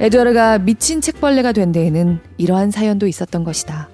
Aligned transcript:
에드와르가 0.00 0.58
미친 0.58 1.00
책벌레가 1.00 1.50
된 1.50 1.72
데에는 1.72 2.20
이러한 2.36 2.70
사연도 2.70 3.08
있었던 3.08 3.42
것이다. 3.42 3.88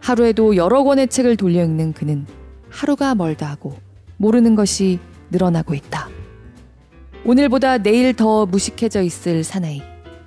하루에도 0.00 0.54
여러 0.54 0.84
권의 0.84 1.08
책을 1.08 1.36
돌려 1.36 1.64
읽는 1.64 1.94
그는 1.94 2.26
하루가 2.70 3.16
멀다 3.16 3.50
하고 3.50 3.74
모르는 4.18 4.54
것이 4.54 5.00
늘어나고 5.32 5.74
있다. 5.74 6.08
오늘보다 7.24 7.78
내일 7.78 8.14
더 8.14 8.46
무식해져 8.46 9.02
있을 9.02 9.42
사나이. 9.42 9.82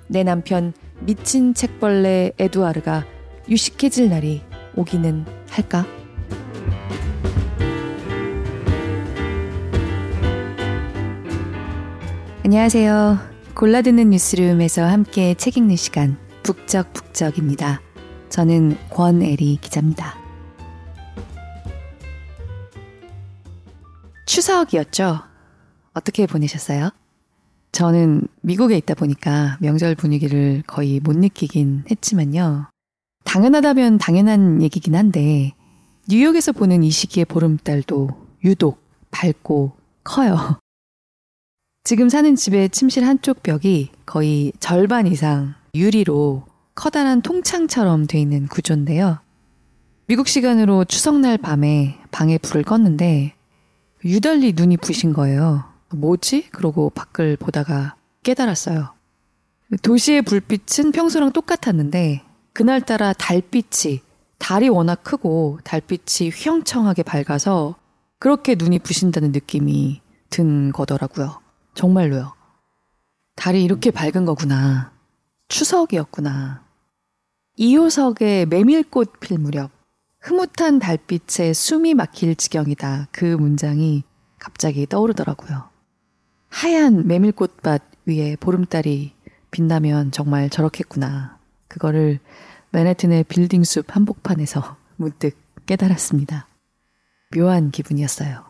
내 0.06 0.22
남편 0.22 0.74
미친 1.00 1.54
책벌레 1.54 2.32
에두아르가 2.38 3.06
유식해질 3.48 4.10
날이 4.10 4.42
오기는 4.76 5.24
할까? 5.48 5.86
안녕하세요. 12.44 13.35
골라듣는 13.56 14.10
뉴스룸에서 14.10 14.84
함께 14.84 15.32
책 15.32 15.56
읽는 15.56 15.76
시간 15.76 16.18
북적북적입니다. 16.42 17.80
저는 18.28 18.76
권애리 18.90 19.56
기자입니다. 19.62 20.14
추석이었죠? 24.26 25.20
어떻게 25.94 26.26
보내셨어요? 26.26 26.90
저는 27.72 28.28
미국에 28.42 28.76
있다 28.76 28.92
보니까 28.92 29.56
명절 29.62 29.94
분위기를 29.94 30.62
거의 30.66 31.00
못 31.00 31.16
느끼긴 31.16 31.84
했지만요. 31.90 32.66
당연하다면 33.24 33.96
당연한 33.96 34.60
얘기긴 34.60 34.94
한데, 34.94 35.54
뉴욕에서 36.10 36.52
보는 36.52 36.82
이 36.84 36.90
시기의 36.90 37.24
보름달도 37.24 38.10
유독 38.44 38.84
밝고 39.10 39.72
커요. 40.04 40.58
지금 41.86 42.08
사는 42.08 42.34
집의 42.34 42.70
침실 42.70 43.04
한쪽 43.04 43.44
벽이 43.44 43.90
거의 44.06 44.52
절반 44.58 45.06
이상 45.06 45.54
유리로 45.72 46.42
커다란 46.74 47.22
통창처럼 47.22 48.08
돼 48.08 48.18
있는 48.18 48.48
구조인데요. 48.48 49.20
미국 50.08 50.26
시간으로 50.26 50.84
추석날 50.84 51.38
밤에 51.38 52.00
방에 52.10 52.38
불을 52.38 52.64
껐는데 52.64 53.34
유달리 54.04 54.52
눈이 54.56 54.78
부신 54.78 55.12
거예요. 55.12 55.62
뭐지? 55.94 56.48
그러고 56.50 56.90
밖을 56.90 57.36
보다가 57.36 57.94
깨달았어요. 58.24 58.92
도시의 59.82 60.22
불빛은 60.22 60.90
평소랑 60.90 61.30
똑같았는데 61.30 62.24
그날따라 62.52 63.12
달빛이 63.12 64.00
달이 64.38 64.70
워낙 64.70 65.04
크고 65.04 65.60
달빛이 65.62 66.30
휘영청하게 66.30 67.04
밝아서 67.04 67.76
그렇게 68.18 68.56
눈이 68.56 68.80
부신다는 68.80 69.30
느낌이 69.30 70.00
든 70.30 70.72
거더라고요. 70.72 71.45
정말로요. 71.76 72.32
달이 73.36 73.62
이렇게 73.62 73.90
밝은 73.90 74.24
거구나. 74.24 74.90
추석이었구나. 75.48 76.64
이호석의 77.56 78.46
메밀꽃 78.46 79.20
필 79.20 79.38
무렵 79.38 79.70
흐뭇한 80.20 80.80
달빛에 80.80 81.52
숨이 81.52 81.94
막힐 81.94 82.34
지경이다. 82.34 83.08
그 83.12 83.24
문장이 83.24 84.02
갑자기 84.38 84.86
떠오르더라고요. 84.86 85.68
하얀 86.48 87.06
메밀꽃밭 87.06 87.82
위에 88.06 88.36
보름달이 88.36 89.12
빛나면 89.50 90.10
정말 90.10 90.50
저렇겠구나. 90.50 91.38
그거를 91.68 92.18
맨해튼의 92.70 93.24
빌딩 93.24 93.64
숲 93.64 93.94
한복판에서 93.94 94.76
문득 94.96 95.36
깨달았습니다. 95.66 96.48
묘한 97.36 97.70
기분이었어요. 97.70 98.44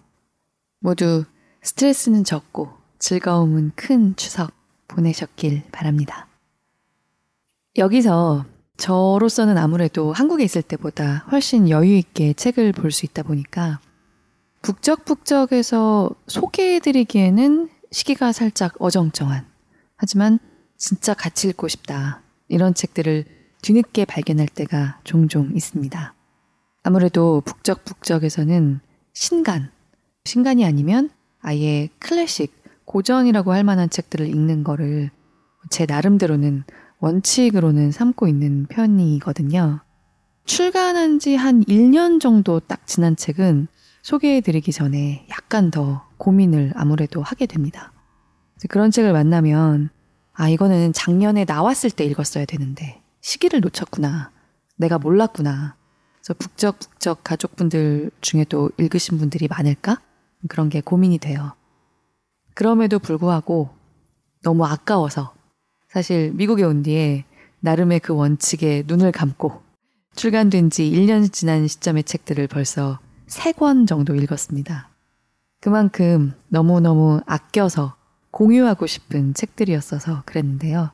모두 0.79 1.25
스트레스는 1.63 2.23
적고 2.23 2.86
즐거움은 2.99 3.73
큰 3.77 4.17
추석 4.17 4.53
보내셨길 4.89 5.63
바랍니다. 5.73 6.29
여기서 7.77 8.45
저로서는 8.77 9.59
아무래도 9.59 10.13
한국에 10.13 10.45
있을 10.45 10.63
때보다 10.63 11.27
훨씬 11.31 11.69
여유 11.69 11.95
있게 11.97 12.33
책을 12.35 12.73
볼 12.73 12.91
수 12.91 13.07
있다 13.07 13.23
보니까 13.23 13.81
북적북적에서 14.63 16.11
소개해드리기에는 16.27 17.69
시기가 17.91 18.33
살짝 18.33 18.75
어정쩡한 18.81 19.47
하지만 19.97 20.39
진짜 20.77 21.15
같이 21.15 21.49
읽고 21.49 21.69
싶다 21.69 22.23
이런 22.49 22.75
책들을 22.75 23.25
뒤늦게 23.63 24.05
발견할 24.05 24.49
때가 24.49 25.01
종종 25.05 25.51
있습니다. 25.55 26.15
아무래도 26.83 27.43
북적북적에서는 27.45 28.81
신간, 29.13 29.71
신간이 30.25 30.65
아니면 30.65 31.11
아예 31.41 31.89
클래식, 31.99 32.55
고전이라고 32.87 33.53
할 33.53 33.65
만한 33.65 33.91
책들을 33.91 34.27
읽는 34.27 34.65
거를 34.65 35.11
제 35.71 35.87
나름대로는 35.87 36.65
원칙으로는 37.01 37.91
삼고 37.93 38.27
있는 38.29 38.67
편이거든요. 38.67 39.81
출간한 40.47 41.19
지 41.19 41.35
한 41.37 41.65
1년 41.65 42.21
정도 42.21 42.61
딱 42.61 42.87
지난 42.87 43.17
책은 43.17 43.67
소개해 44.03 44.41
드리기 44.41 44.71
전에 44.73 45.27
약간 45.31 45.73
더 45.73 46.07
고민을 46.19 46.73
아무래도 46.77 47.21
하게 47.23 47.47
됩니다. 47.47 47.93
그런 48.71 48.93
책을 48.93 49.13
만나면, 49.13 49.91
아, 50.33 50.49
이거는 50.49 50.93
작년에 50.93 51.45
나왔을 51.45 51.91
때 51.91 52.05
읽었어야 52.05 52.45
되는데, 52.45 53.03
시기를 53.21 53.61
놓쳤구나. 53.61 54.31
내가 54.77 54.99
몰랐구나. 54.99 55.75
그래서 56.19 56.35
북적북적 56.39 57.25
가족분들 57.25 58.13
중에도 58.21 58.71
읽으신 58.79 59.19
분들이 59.19 59.49
많을까? 59.49 60.01
그런 60.49 60.69
게 60.69 60.81
고민이 60.81 61.19
돼요. 61.19 61.56
그럼에도 62.57 62.99
불구하고 62.99 63.69
너무 64.43 64.65
아까워서 64.65 65.35
사실 65.91 66.33
미국에 66.33 66.65
온 66.65 66.83
뒤에 66.83 67.27
나름의 67.61 68.01
그 68.01 68.15
원칙에 68.15 68.83
눈을 68.87 69.13
감고 69.13 69.61
출간된 70.15 70.71
지 70.71 70.91
1년 70.91 71.31
지난 71.31 71.69
시점의 71.69 72.05
책들을 72.05 72.47
벌써 72.47 72.99
3권 73.27 73.87
정도 73.87 74.15
읽었습니다. 74.15 74.89
그만큼 75.61 76.33
너무너무 76.49 77.21
아껴서 77.27 77.95
공유하고 78.31 78.87
싶은 78.87 79.35
책들이었어서 79.35 80.23
그랬는데요. 80.25 80.93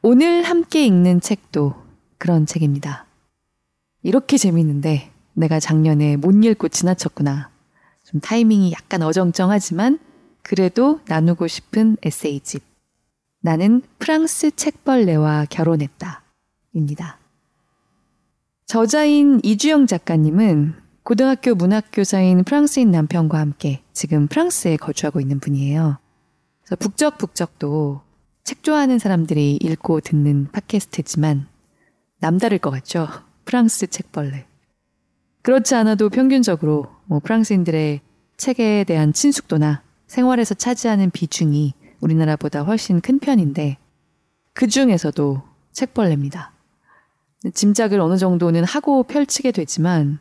오늘 0.00 0.42
함께 0.42 0.86
읽는 0.86 1.20
책도 1.20 1.74
그런 2.16 2.46
책입니다. 2.46 3.04
이렇게 4.02 4.38
재밌는데 4.38 5.10
내가 5.34 5.60
작년에 5.60 6.16
못 6.16 6.32
읽고 6.32 6.68
지나쳤구나. 6.68 7.50
좀 8.04 8.20
타이밍이 8.20 8.72
약간 8.72 9.02
어정쩡하지만 9.02 9.98
그래도 10.48 11.00
나누고 11.08 11.48
싶은 11.48 11.96
에세이집. 12.04 12.62
나는 13.40 13.82
프랑스 13.98 14.54
책벌레와 14.54 15.46
결혼했다. 15.50 16.22
입니다. 16.72 17.18
저자인 18.64 19.40
이주영 19.42 19.88
작가님은 19.88 20.74
고등학교 21.02 21.56
문학교사인 21.56 22.44
프랑스인 22.44 22.92
남편과 22.92 23.40
함께 23.40 23.82
지금 23.92 24.28
프랑스에 24.28 24.76
거주하고 24.76 25.20
있는 25.20 25.40
분이에요. 25.40 25.98
그래서 26.62 26.76
북적북적도 26.76 28.02
책 28.44 28.62
좋아하는 28.62 29.00
사람들이 29.00 29.58
읽고 29.60 29.98
듣는 30.00 30.52
팟캐스트지만 30.52 31.48
남다를 32.20 32.58
것 32.58 32.70
같죠? 32.70 33.08
프랑스 33.44 33.88
책벌레. 33.88 34.46
그렇지 35.42 35.74
않아도 35.74 36.08
평균적으로 36.08 36.86
뭐 37.06 37.18
프랑스인들의 37.18 38.00
책에 38.36 38.84
대한 38.84 39.12
친숙도나 39.12 39.85
생활에서 40.06 40.54
차지하는 40.54 41.10
비중이 41.10 41.74
우리나라보다 42.00 42.62
훨씬 42.62 43.00
큰 43.00 43.18
편인데 43.18 43.78
그 44.52 44.68
중에서도 44.68 45.42
책벌레입니다. 45.72 46.52
짐작을 47.52 48.00
어느 48.00 48.16
정도는 48.16 48.64
하고 48.64 49.02
펼치게 49.02 49.52
되지만 49.52 50.18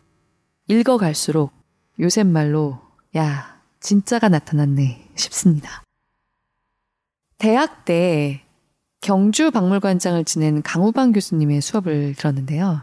읽어갈수록 0.67 1.51
요새 1.99 2.23
말로 2.23 2.79
야 3.15 3.59
진짜가 3.79 4.29
나타났네 4.29 5.09
싶습니다. 5.15 5.83
대학 7.37 7.85
때 7.85 8.41
경주 9.01 9.51
박물관장을 9.51 10.23
지낸 10.25 10.61
강우방 10.61 11.11
교수님의 11.11 11.61
수업을 11.61 12.15
들었는데요. 12.15 12.81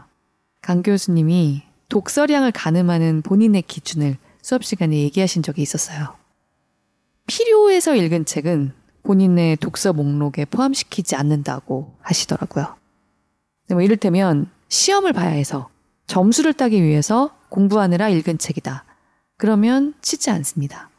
강 0.61 0.81
교수님이 0.81 1.63
독서량을 1.89 2.51
가늠하는 2.51 3.21
본인의 3.21 3.63
기준을 3.63 4.17
수업 4.41 4.63
시간에 4.63 4.97
얘기하신 4.97 5.43
적이 5.43 5.61
있었어요. 5.63 6.22
필요해서 7.27 7.95
읽은 7.95 8.25
책은 8.25 8.73
본인의 9.03 9.57
독서 9.57 9.93
목록에 9.93 10.45
포함시키지 10.45 11.15
않는다고 11.15 11.95
하시더라고요. 12.01 12.75
뭐 13.71 13.81
이를테면 13.81 14.49
시험을 14.69 15.13
봐야 15.13 15.29
해서 15.29 15.69
점수를 16.07 16.53
따기 16.53 16.81
위해서 16.81 17.35
공부하느라 17.49 18.09
읽은 18.09 18.37
책이다. 18.37 18.85
그러면 19.37 19.93
치지 20.01 20.29
않습니다. 20.29 20.89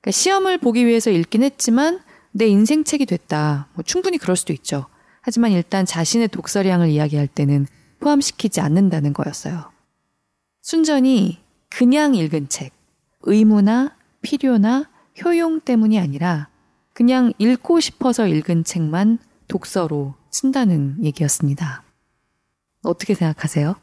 그러니까 0.00 0.10
시험을 0.12 0.58
보기 0.58 0.86
위해서 0.86 1.10
읽긴 1.10 1.42
했지만 1.42 2.00
내 2.32 2.46
인생 2.46 2.84
책이 2.84 3.06
됐다. 3.06 3.68
뭐 3.74 3.82
충분히 3.82 4.18
그럴 4.18 4.36
수도 4.36 4.52
있죠. 4.52 4.86
하지만 5.22 5.52
일단 5.52 5.84
자신의 5.84 6.28
독서량을 6.28 6.88
이야기할 6.88 7.26
때는 7.26 7.66
포함시키지 8.00 8.60
않는다는 8.60 9.12
거였어요. 9.12 9.70
순전히 10.62 11.38
그냥 11.68 12.14
읽은 12.14 12.48
책, 12.48 12.72
의무나 13.22 13.96
필요나 14.22 14.89
효용 15.24 15.60
때문이 15.60 15.98
아니라 15.98 16.48
그냥 16.92 17.32
읽고 17.38 17.80
싶어서 17.80 18.26
읽은 18.26 18.64
책만 18.64 19.18
독서로 19.48 20.14
쓴다는 20.30 21.04
얘기였습니다. 21.04 21.82
어떻게 22.82 23.14
생각하세요? 23.14 23.74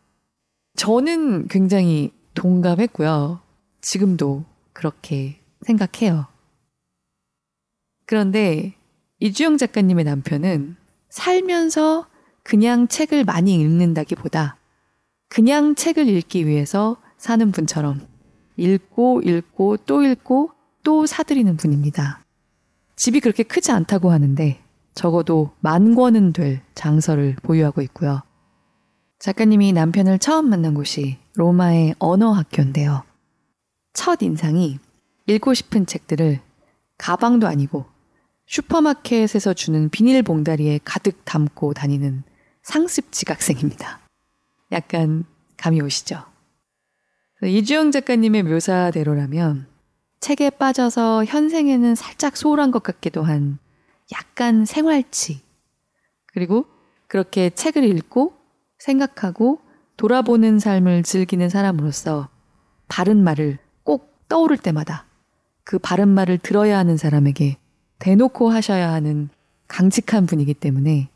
저는 0.75 1.47
굉장히 1.47 2.12
동감했고요. 2.33 3.41
지금도 3.81 4.45
그렇게 4.74 5.39
생각해요. 5.62 6.27
그런데 8.06 8.75
이주영 9.19 9.57
작가님의 9.57 10.06
남편은 10.06 10.77
살면서 11.09 12.07
그냥 12.44 12.88
책을 12.88 13.25
많이 13.25 13.56
읽는다기보다 13.56 14.57
그냥 15.27 15.75
책을 15.75 16.07
읽기 16.07 16.47
위해서 16.47 16.97
사는 17.18 17.51
분처럼 17.51 18.07
읽고 18.56 19.21
읽고 19.23 19.77
또 19.85 20.03
읽고 20.03 20.51
또 20.87 21.05
사들이는 21.05 21.57
분입니다. 21.57 22.23
집이 22.95 23.19
그렇게 23.19 23.43
크지 23.43 23.73
않다고 23.73 24.09
하는데 24.09 24.63
적어도 24.95 25.51
만 25.59 25.95
권은 25.95 26.31
될 26.31 26.61
장서를 26.75 27.35
보유하고 27.43 27.81
있고요. 27.81 28.21
작가님이 29.19 29.73
남편을 29.73 30.17
처음 30.19 30.49
만난 30.49 30.73
곳이 30.73 31.17
로마의 31.35 31.95
언어 31.99 32.31
학교인데요. 32.31 33.03
첫 33.91 34.21
인상이 34.21 34.79
읽고 35.25 35.55
싶은 35.55 35.87
책들을 35.87 36.39
가방도 36.97 37.47
아니고 37.47 37.83
슈퍼마켓에서 38.45 39.53
주는 39.55 39.89
비닐봉다리에 39.89 40.79
가득 40.85 41.25
담고 41.25 41.73
다니는 41.73 42.23
상습 42.63 43.11
지각생입니다. 43.11 43.99
약간 44.71 45.25
감이 45.57 45.81
오시죠? 45.81 46.23
이주영 47.43 47.91
작가님의 47.91 48.43
묘사대로라면 48.43 49.75
책에 50.19 50.49
빠져서 50.49 51.25
현생에는 51.25 51.95
살짝 51.95 52.37
소홀한 52.37 52.71
것 52.71 52.83
같기도 52.83 53.23
한 53.23 53.59
약간 54.11 54.65
생활치. 54.65 55.41
그리고 56.27 56.65
그렇게 57.07 57.49
책을 57.49 57.83
읽고 57.83 58.33
생각하고 58.79 59.59
돌아보는 59.97 60.59
삶을 60.59 61.03
즐기는 61.03 61.49
사람으로서 61.49 62.29
바른 62.87 63.23
말을 63.23 63.57
꼭 63.83 64.13
떠오를 64.29 64.57
때마다 64.57 65.05
그 65.63 65.79
바른 65.79 66.07
말을 66.07 66.37
들어야 66.37 66.77
하는 66.77 66.97
사람에게 66.97 67.57
대놓고 67.99 68.49
하셔야 68.49 68.91
하는 68.93 69.29
강직한 69.67 70.25
분이기 70.25 70.53
때문에 70.53 71.09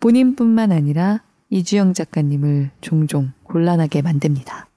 본인뿐만 0.00 0.72
아니라 0.72 1.22
이주영 1.50 1.92
작가님을 1.92 2.70
종종 2.80 3.32
곤란하게 3.44 4.02
만듭니다. 4.02 4.68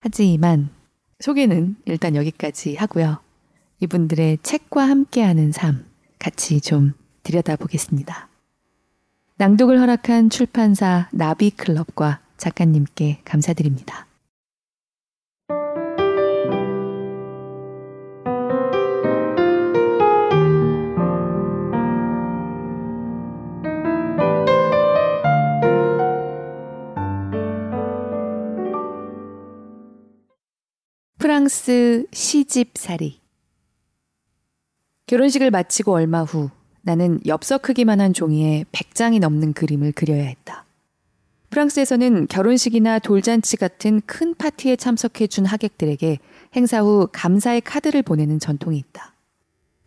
하지만 0.00 0.68
소개는 1.20 1.76
일단 1.84 2.14
여기까지 2.14 2.76
하고요. 2.76 3.18
이분들의 3.80 4.38
책과 4.42 4.88
함께하는 4.88 5.52
삶 5.52 5.84
같이 6.18 6.60
좀 6.60 6.92
들여다보겠습니다. 7.22 8.28
낭독을 9.38 9.80
허락한 9.80 10.30
출판사 10.30 11.08
나비클럽과 11.12 12.20
작가님께 12.36 13.20
감사드립니다. 13.24 14.06
프랑스 31.26 32.06
시집살이 32.12 33.18
결혼식을 35.06 35.50
마치고 35.50 35.92
얼마 35.92 36.22
후 36.22 36.50
나는 36.82 37.18
엽서 37.26 37.58
크기만 37.58 38.00
한 38.00 38.12
종이에 38.12 38.64
100장이 38.70 39.18
넘는 39.18 39.52
그림을 39.52 39.90
그려야 39.90 40.22
했다. 40.22 40.66
프랑스에서는 41.50 42.28
결혼식이나 42.28 43.00
돌잔치 43.00 43.56
같은 43.56 44.02
큰 44.06 44.36
파티에 44.36 44.76
참석해 44.76 45.26
준 45.26 45.46
하객들에게 45.46 46.18
행사 46.54 46.80
후 46.82 47.08
감사의 47.10 47.62
카드를 47.62 48.02
보내는 48.02 48.38
전통이 48.38 48.78
있다. 48.78 49.12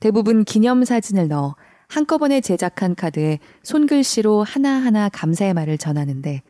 대부분 0.01 0.43
기념 0.43 0.83
사진을 0.83 1.29
넣어 1.29 1.55
한꺼번에 1.87 2.41
제작한 2.41 2.95
카드에 2.95 3.39
손글씨로 3.63 4.43
하나하나 4.43 5.07
감사의 5.07 5.53
말을 5.53 5.77
전하는데 5.77 6.41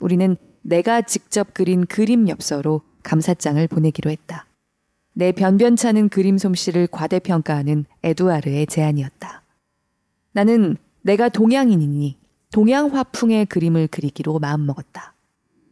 우리는 0.00 0.38
내가 0.62 1.02
직접 1.02 1.52
그린 1.52 1.84
그림 1.84 2.30
엽서로 2.30 2.87
감사장을 3.08 3.66
보내기로 3.68 4.10
했다. 4.10 4.46
내 5.14 5.32
변변찮은 5.32 6.10
그림 6.10 6.36
솜씨를 6.36 6.88
과대평가하는 6.88 7.86
에두아르의 8.02 8.66
제안이었다. 8.66 9.42
나는 10.32 10.76
내가 11.00 11.30
동양인이니 11.30 12.18
동양 12.52 12.94
화풍의 12.94 13.46
그림을 13.46 13.88
그리기로 13.88 14.38
마음먹었다. 14.38 15.14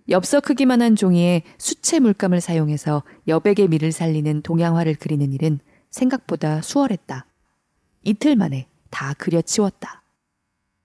엽서 0.09 0.41
크기만 0.41 0.81
한 0.81 0.97
종이에 0.97 1.43
수채 1.59 2.01
물감을 2.01 2.41
사용해서 2.41 3.03
여백의 3.29 3.69
미를 3.69 3.93
살리는 3.93 4.41
동양화를 4.41 4.95
그리는 4.95 5.33
일은 5.33 5.59
생각보다 5.91 6.63
수월했다. 6.63 7.27
이틀 8.05 8.37
만에 8.37 8.67
다 8.89 9.15
그려치웠다. 9.15 10.03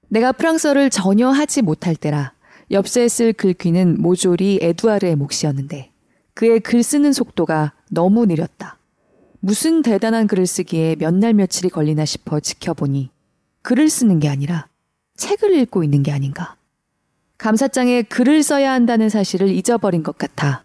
내가 0.09 0.33
프랑스어를 0.33 0.89
전혀 0.89 1.30
하지 1.30 1.62
못할 1.62 1.95
때라 1.95 2.33
엽서에 2.71 3.07
쓸 3.07 3.31
글귀는 3.31 4.01
모조리 4.01 4.59
에두아르의 4.62 5.15
몫이었는데 5.15 5.90
그의 6.33 6.59
글 6.59 6.83
쓰는 6.83 7.13
속도가 7.13 7.73
너무 7.89 8.25
느렸다. 8.25 8.77
무슨 9.39 9.81
대단한 9.81 10.27
글을 10.27 10.47
쓰기에 10.47 10.95
몇 10.97 11.13
날 11.15 11.33
며칠이 11.33 11.69
걸리나 11.69 12.05
싶어 12.05 12.39
지켜보니 12.39 13.09
글을 13.63 13.89
쓰는 13.89 14.19
게 14.19 14.29
아니라 14.29 14.67
책을 15.17 15.55
읽고 15.55 15.83
있는 15.83 16.03
게 16.03 16.11
아닌가. 16.11 16.55
감사장에 17.37 18.03
글을 18.03 18.43
써야 18.43 18.71
한다는 18.71 19.09
사실을 19.09 19.49
잊어버린 19.49 20.03
것 20.03 20.17
같아. 20.17 20.63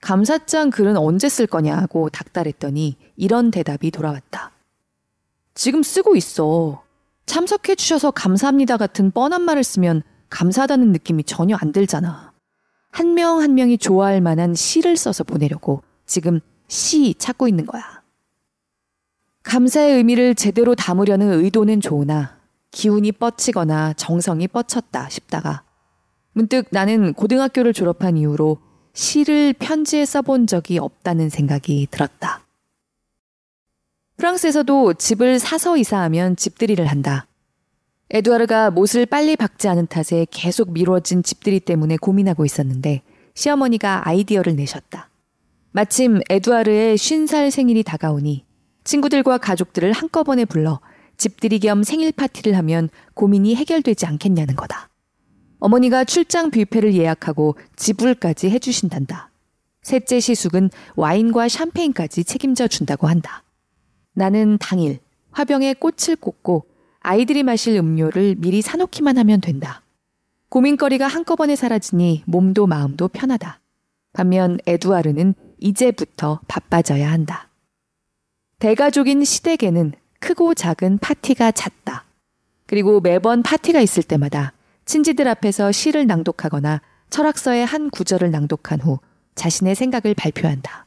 감사장 0.00 0.70
글은 0.70 0.96
언제 0.96 1.28
쓸 1.28 1.46
거냐고 1.46 2.10
닥달했더니 2.10 2.96
이런 3.16 3.50
대답이 3.50 3.90
돌아왔다. 3.90 4.50
지금 5.54 5.82
쓰고 5.82 6.16
있어. 6.16 6.82
참석해 7.26 7.74
주셔서 7.76 8.10
감사합니다 8.10 8.76
같은 8.76 9.10
뻔한 9.10 9.42
말을 9.42 9.64
쓰면 9.64 10.02
감사하다는 10.28 10.92
느낌이 10.92 11.24
전혀 11.24 11.56
안 11.56 11.72
들잖아. 11.72 12.33
한 12.94 13.14
명한 13.14 13.42
한 13.42 13.54
명이 13.56 13.78
좋아할 13.78 14.20
만한 14.20 14.54
시를 14.54 14.96
써서 14.96 15.24
보내려고 15.24 15.82
지금 16.06 16.38
시 16.68 17.12
찾고 17.14 17.48
있는 17.48 17.66
거야. 17.66 17.82
감사의 19.42 19.96
의미를 19.96 20.36
제대로 20.36 20.76
담으려는 20.76 21.42
의도는 21.42 21.80
좋으나 21.80 22.38
기운이 22.70 23.10
뻗치거나 23.10 23.94
정성이 23.94 24.46
뻗쳤다 24.46 25.08
싶다가 25.08 25.64
문득 26.34 26.68
나는 26.70 27.14
고등학교를 27.14 27.72
졸업한 27.72 28.16
이후로 28.16 28.58
시를 28.92 29.54
편지에 29.54 30.04
써본 30.04 30.46
적이 30.46 30.78
없다는 30.78 31.30
생각이 31.30 31.88
들었다. 31.90 32.46
프랑스에서도 34.18 34.94
집을 34.94 35.40
사서 35.40 35.76
이사하면 35.76 36.36
집들이를 36.36 36.86
한다. 36.86 37.26
에두아르가 38.10 38.70
못을 38.70 39.06
빨리 39.06 39.36
박지 39.36 39.66
않은 39.68 39.86
탓에 39.86 40.26
계속 40.30 40.72
미뤄진 40.72 41.22
집들이 41.22 41.58
때문에 41.58 41.96
고민하고 41.96 42.44
있었는데 42.44 43.02
시어머니가 43.34 44.06
아이디어를 44.08 44.56
내셨다. 44.56 45.08
마침 45.72 46.20
에두아르의 46.28 46.96
50살 46.96 47.50
생일이 47.50 47.82
다가오니 47.82 48.44
친구들과 48.84 49.38
가족들을 49.38 49.92
한꺼번에 49.92 50.44
불러 50.44 50.80
집들이 51.16 51.58
겸 51.58 51.82
생일 51.82 52.12
파티를 52.12 52.56
하면 52.58 52.90
고민이 53.14 53.56
해결되지 53.56 54.06
않겠냐는 54.06 54.54
거다. 54.54 54.90
어머니가 55.58 56.04
출장 56.04 56.50
뷔페를 56.50 56.94
예약하고 56.94 57.56
지불까지 57.76 58.50
해주신단다. 58.50 59.30
셋째 59.82 60.20
시숙은 60.20 60.70
와인과 60.96 61.48
샴페인까지 61.48 62.24
책임져 62.24 62.68
준다고 62.68 63.06
한다. 63.06 63.42
나는 64.12 64.58
당일 64.58 64.98
화병에 65.32 65.74
꽃을 65.74 66.16
꽂고 66.20 66.66
아이들이 67.04 67.42
마실 67.42 67.76
음료를 67.76 68.34
미리 68.38 68.62
사놓기만 68.62 69.18
하면 69.18 69.42
된다. 69.42 69.82
고민거리가 70.48 71.06
한꺼번에 71.06 71.54
사라지니 71.54 72.24
몸도 72.26 72.66
마음도 72.66 73.08
편하다. 73.08 73.60
반면 74.14 74.58
에두아르는 74.66 75.34
이제부터 75.58 76.40
바빠져야 76.48 77.12
한다. 77.12 77.50
대가족인 78.58 79.22
시댁에는 79.22 79.92
크고 80.18 80.54
작은 80.54 80.96
파티가 80.96 81.52
잦다. 81.52 82.06
그리고 82.66 83.00
매번 83.00 83.42
파티가 83.42 83.80
있을 83.82 84.02
때마다 84.02 84.54
친지들 84.86 85.28
앞에서 85.28 85.72
시를 85.72 86.06
낭독하거나 86.06 86.80
철학서의 87.10 87.66
한 87.66 87.90
구절을 87.90 88.30
낭독한 88.30 88.80
후 88.80 88.98
자신의 89.34 89.74
생각을 89.74 90.14
발표한다. 90.14 90.86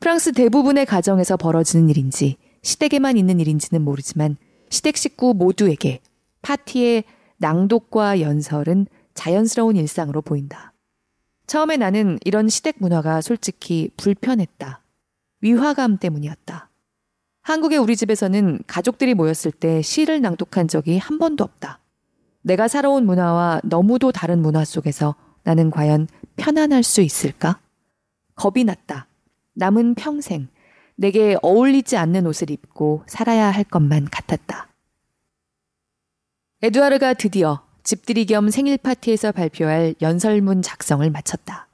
프랑스 0.00 0.32
대부분의 0.32 0.84
가정에서 0.84 1.38
벌어지는 1.38 1.88
일인지 1.88 2.36
시댁에만 2.60 3.16
있는 3.16 3.40
일인지는 3.40 3.80
모르지만 3.80 4.36
시댁 4.70 4.96
식구 4.96 5.34
모두에게 5.34 6.00
파티의 6.42 7.04
낭독과 7.36 8.20
연설은 8.20 8.86
자연스러운 9.14 9.76
일상으로 9.76 10.22
보인다. 10.22 10.72
처음에 11.46 11.76
나는 11.76 12.18
이런 12.24 12.48
시댁 12.48 12.76
문화가 12.78 13.20
솔직히 13.20 13.90
불편했다. 13.96 14.80
위화감 15.40 15.98
때문이었다. 15.98 16.70
한국의 17.42 17.78
우리 17.78 17.96
집에서는 17.96 18.60
가족들이 18.66 19.14
모였을 19.14 19.50
때 19.50 19.82
시를 19.82 20.20
낭독한 20.20 20.68
적이 20.68 20.98
한 20.98 21.18
번도 21.18 21.42
없다. 21.42 21.80
내가 22.42 22.68
살아온 22.68 23.04
문화와 23.04 23.60
너무도 23.64 24.12
다른 24.12 24.40
문화 24.40 24.64
속에서 24.64 25.16
나는 25.42 25.70
과연 25.70 26.06
편안할 26.36 26.82
수 26.82 27.00
있을까? 27.00 27.58
겁이 28.36 28.64
났다. 28.64 29.08
남은 29.54 29.94
평생 29.94 30.48
내게 31.00 31.36
어울리지 31.40 31.96
않는 31.96 32.26
옷을 32.26 32.50
입고 32.50 33.04
살아야 33.06 33.50
할 33.50 33.64
것만 33.64 34.04
같았다. 34.10 34.68
에두아르가 36.62 37.14
드디어 37.14 37.64
집들이 37.82 38.26
겸 38.26 38.50
생일 38.50 38.76
파티에서 38.76 39.32
발표할 39.32 39.94
연설문 40.02 40.60
작성을 40.62 41.08
마쳤다. 41.10 41.68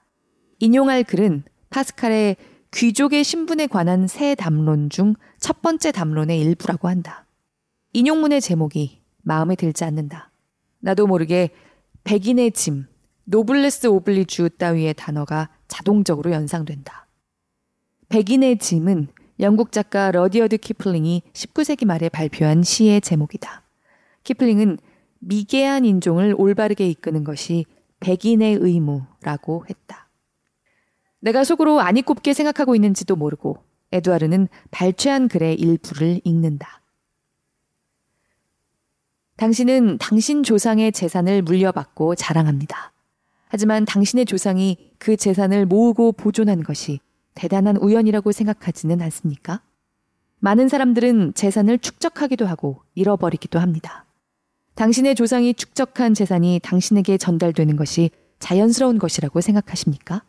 인용할 0.61 1.02
글은 1.02 1.42
파스칼의 1.71 2.37
귀족의 2.73 3.25
신분에 3.25 3.66
관한 3.66 4.06
새 4.06 4.35
담론 4.35 4.90
중 4.90 5.14
첫 5.38 5.62
번째 5.62 5.92
담론의 5.92 6.40
일부라고 6.40 6.88
한다. 6.88 7.26
인용문의 7.92 8.40
제목이 8.40 9.02
마음에 9.23 9.54
들지 9.54 9.85
않는다. 9.85 10.30
나도 10.80 11.06
모르게 11.06 11.50
백인의 12.04 12.52
짐, 12.52 12.87
노블레스 13.25 13.88
오블리주 13.88 14.50
따위의 14.59 14.95
단어가 14.95 15.50
자동적으로 15.68 16.33
연상된다. 16.33 17.06
백인의 18.09 18.59
짐은 18.59 19.09
영국 19.41 19.73
작가 19.73 20.11
러디어드 20.11 20.59
키플링이 20.59 21.23
19세기 21.33 21.85
말에 21.85 22.09
발표한 22.09 22.63
시의 22.63 23.01
제목이다. 23.01 23.63
키플링은 24.23 24.79
미개한 25.19 25.85
인종을 25.85 26.35
올바르게 26.39 26.89
이끄는 26.89 27.25
것이 27.25 27.67
백인의 28.01 28.59
의무라고 28.61 29.65
했다. 29.69 30.09
내가 31.21 31.45
속으로 31.45 31.81
아니꼽게 31.81 32.33
생각하고 32.33 32.75
있는지도 32.75 33.17
모르고 33.17 33.59
에두아르는 33.93 34.49
발췌한 34.71 35.29
글의 35.29 35.55
일부를 35.57 36.21
읽는다. 36.25 36.83
당신은 39.37 39.99
당신 39.99 40.43
조상의 40.43 40.93
재산을 40.93 41.43
물려받고 41.43 42.15
자랑합니다. 42.15 42.93
하지만 43.49 43.85
당신의 43.85 44.27
조상이 44.27 44.93
그 44.99 45.17
재산을 45.17 45.67
모으고 45.67 46.13
보존한 46.13 46.63
것이 46.63 47.01
대단한 47.37 47.76
우연이라고 47.76 48.33
생각하지는 48.33 49.00
않습니까? 49.02 49.62
많은 50.40 50.69
사람들은 50.69 51.35
재산을 51.35 51.78
축적하기도 51.78 52.47
하고 52.47 52.83
잃어버리기도 52.95 53.61
합니다. 53.61 54.05
당신의 54.75 55.14
조상이 55.14 55.55
축적한 55.55 56.14
재산이 56.14 56.61
당신에게 56.62 57.16
전달되는 57.16 57.76
것이 57.76 58.11
자연스러운 58.40 58.99
것이라고 58.99 59.40
생각하십니까? 59.40 60.23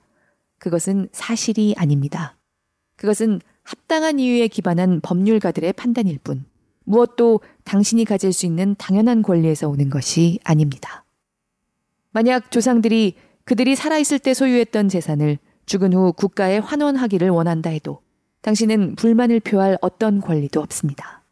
그것은 0.59 1.09
사실이 1.11 1.75
아닙니다. 1.77 2.37
그것은 2.95 3.41
합당한 3.63 4.19
이유에 4.19 4.47
기반한 4.47 5.01
법률가들의 5.01 5.73
판단일 5.73 6.19
뿐, 6.19 6.45
무엇도 6.85 7.41
당신이 7.65 8.05
가질 8.05 8.31
수 8.31 8.45
있는 8.45 8.75
당연한 8.77 9.21
권리에서 9.21 9.67
오는 9.67 9.89
것이 9.89 10.39
아닙니다. 10.43 11.03
만약 12.11 12.49
조상들이 12.49 13.15
그들이 13.43 13.75
살아있을 13.75 14.19
때 14.19 14.33
소유했던 14.33 14.87
재산을 14.87 15.37
죽은 15.67 15.93
후 15.93 16.13
국가에 16.13 16.57
환원하기를 16.57 17.29
원한다 17.29 17.69
해도 17.69 18.01
당신은 18.41 18.95
불만을 18.95 19.41
표할 19.41 19.77
어떤 19.81 20.21
권리도 20.21 20.61
없습니다. 20.61 21.23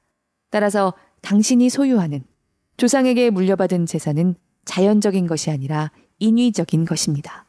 따라서 0.51 0.93
당신이 1.21 1.69
소유하는 1.69 2.23
조상에게 2.77 3.29
물려받은 3.29 3.85
재산은 3.85 4.35
자연적인 4.65 5.25
것이 5.27 5.49
아니라 5.49 5.91
인위적인 6.19 6.85
것입니다. 6.85 7.45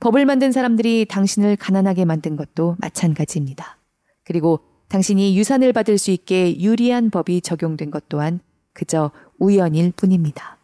법을 0.00 0.24
만든 0.24 0.52
사람들이 0.52 1.06
당신을 1.06 1.56
가난하게 1.56 2.04
만든 2.04 2.36
것도 2.36 2.76
마찬가지입니다. 2.78 3.78
그리고 4.24 4.60
당신이 4.88 5.36
유산을 5.36 5.72
받을 5.72 5.98
수 5.98 6.10
있게 6.10 6.58
유리한 6.60 7.10
법이 7.10 7.42
적용된 7.42 7.90
것 7.90 8.08
또한 8.08 8.40
그저 8.72 9.10
우연일 9.38 9.92
뿐입니다. 9.92 10.56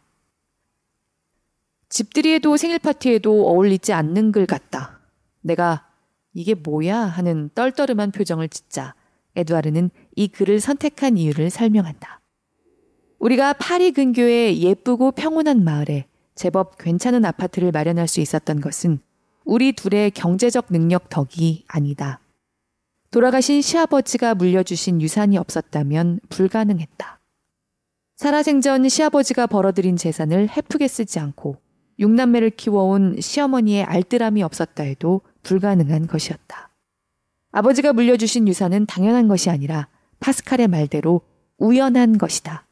집들이에도 1.89 2.57
생일 2.57 2.79
파티에도 2.79 3.49
어울리지 3.49 3.93
않는 3.93 4.33
글 4.33 4.47
같다. 4.47 5.02
내가 5.43 5.87
이게 6.35 6.55
뭐야 6.55 6.99
하는 6.99 7.51
떨떠름한 7.55 8.13
표정을 8.13 8.49
짓자 8.49 8.95
에드와르는 9.37 9.91
이 10.17 10.29
글을 10.29 10.61
선택한 10.61 11.17
이유를 11.17 11.51
설명한다. 11.51 12.21
우리가 13.19 13.53
파리 13.53 13.93
근교의 13.93 14.63
예쁘고 14.63 15.13
평온한 15.13 15.63
마을에 15.63 16.07
제법 16.35 16.79
괜찮은 16.79 17.25
아파트를 17.25 17.71
마련할 17.71 18.09
수 18.09 18.21
있었던 18.21 18.61
것은 18.61 18.99
우리 19.45 19.73
둘의 19.73 20.11
경제적 20.13 20.67
능력 20.71 21.09
덕이 21.09 21.65
아니다. 21.69 22.21
돌아가신 23.11 23.61
시아버지가 23.61 24.35
물려주신 24.35 25.03
유산이 25.03 25.37
없었다면 25.37 26.21
불가능했다. 26.31 27.21
살아생전 28.17 28.89
시아버지가 28.89 29.47
벌어들인 29.47 29.97
재산을 29.97 30.49
헤프게 30.49 30.89
쓰지 30.89 31.19
않고 31.19 31.57
육남매를 31.99 32.51
키워온 32.51 33.21
시어머니의 33.21 33.85
알뜰함이 33.85 34.43
없었다 34.43 34.83
해도 34.83 35.21
불가능한 35.43 36.07
것이었다. 36.07 36.71
아버지가 37.51 37.93
물려주신 37.93 38.49
유산은 38.49 38.87
당연한 38.87 39.29
것이 39.29 39.51
아니라 39.51 39.89
파스칼의 40.21 40.69
말대로 40.69 41.21
우연한 41.59 42.19
것이다. 42.19 42.67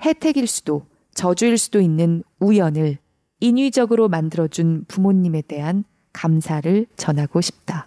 혜택일 0.00 0.46
수도 0.46 0.86
저주일 1.14 1.58
수도 1.58 1.80
있는 1.80 2.22
우연을 2.40 2.98
인위적으로 3.40 4.08
만들어준 4.08 4.84
부모님에 4.88 5.42
대한 5.42 5.84
감사를 6.12 6.86
전하고 6.96 7.40
싶다. 7.40 7.86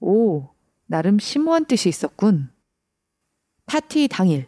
오, 0.00 0.48
나름 0.86 1.18
심오한 1.18 1.64
뜻이 1.66 1.88
있었군. 1.88 2.50
파티 3.66 4.08
당일, 4.08 4.46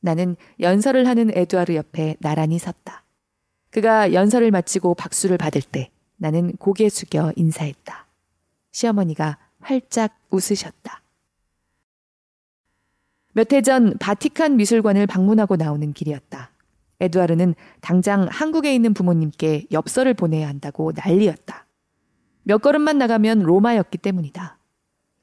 나는 0.00 0.36
연설을 0.60 1.06
하는 1.06 1.30
에두아르 1.34 1.74
옆에 1.74 2.16
나란히 2.20 2.58
섰다. 2.58 3.04
그가 3.70 4.12
연설을 4.12 4.50
마치고 4.50 4.94
박수를 4.94 5.38
받을 5.38 5.62
때 5.62 5.90
나는 6.16 6.56
고개 6.56 6.88
숙여 6.88 7.32
인사했다. 7.36 8.06
시어머니가 8.72 9.38
활짝 9.60 10.18
웃으셨다. 10.30 11.02
몇 13.34 13.52
해 13.52 13.62
전 13.62 13.96
바티칸 13.98 14.56
미술관을 14.56 15.06
방문하고 15.06 15.56
나오는 15.56 15.92
길이었다. 15.92 16.50
에두아르는 17.00 17.54
당장 17.80 18.28
한국에 18.30 18.74
있는 18.74 18.92
부모님께 18.94 19.66
엽서를 19.72 20.14
보내야 20.14 20.48
한다고 20.48 20.92
난리였다. 20.94 21.66
몇 22.44 22.58
걸음만 22.58 22.98
나가면 22.98 23.40
로마였기 23.40 23.98
때문이다. 23.98 24.58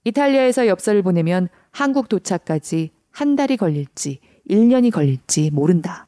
이탈리아에서 0.06 0.68
엽서를 0.68 1.04
보내면 1.04 1.50
한국 1.72 2.10
도착까지 2.10 2.92
한 3.12 3.36
달이 3.36 3.58
걸릴지 3.58 4.20
1년이 4.50 4.92
걸릴지 4.92 5.52
모른다. 5.52 6.08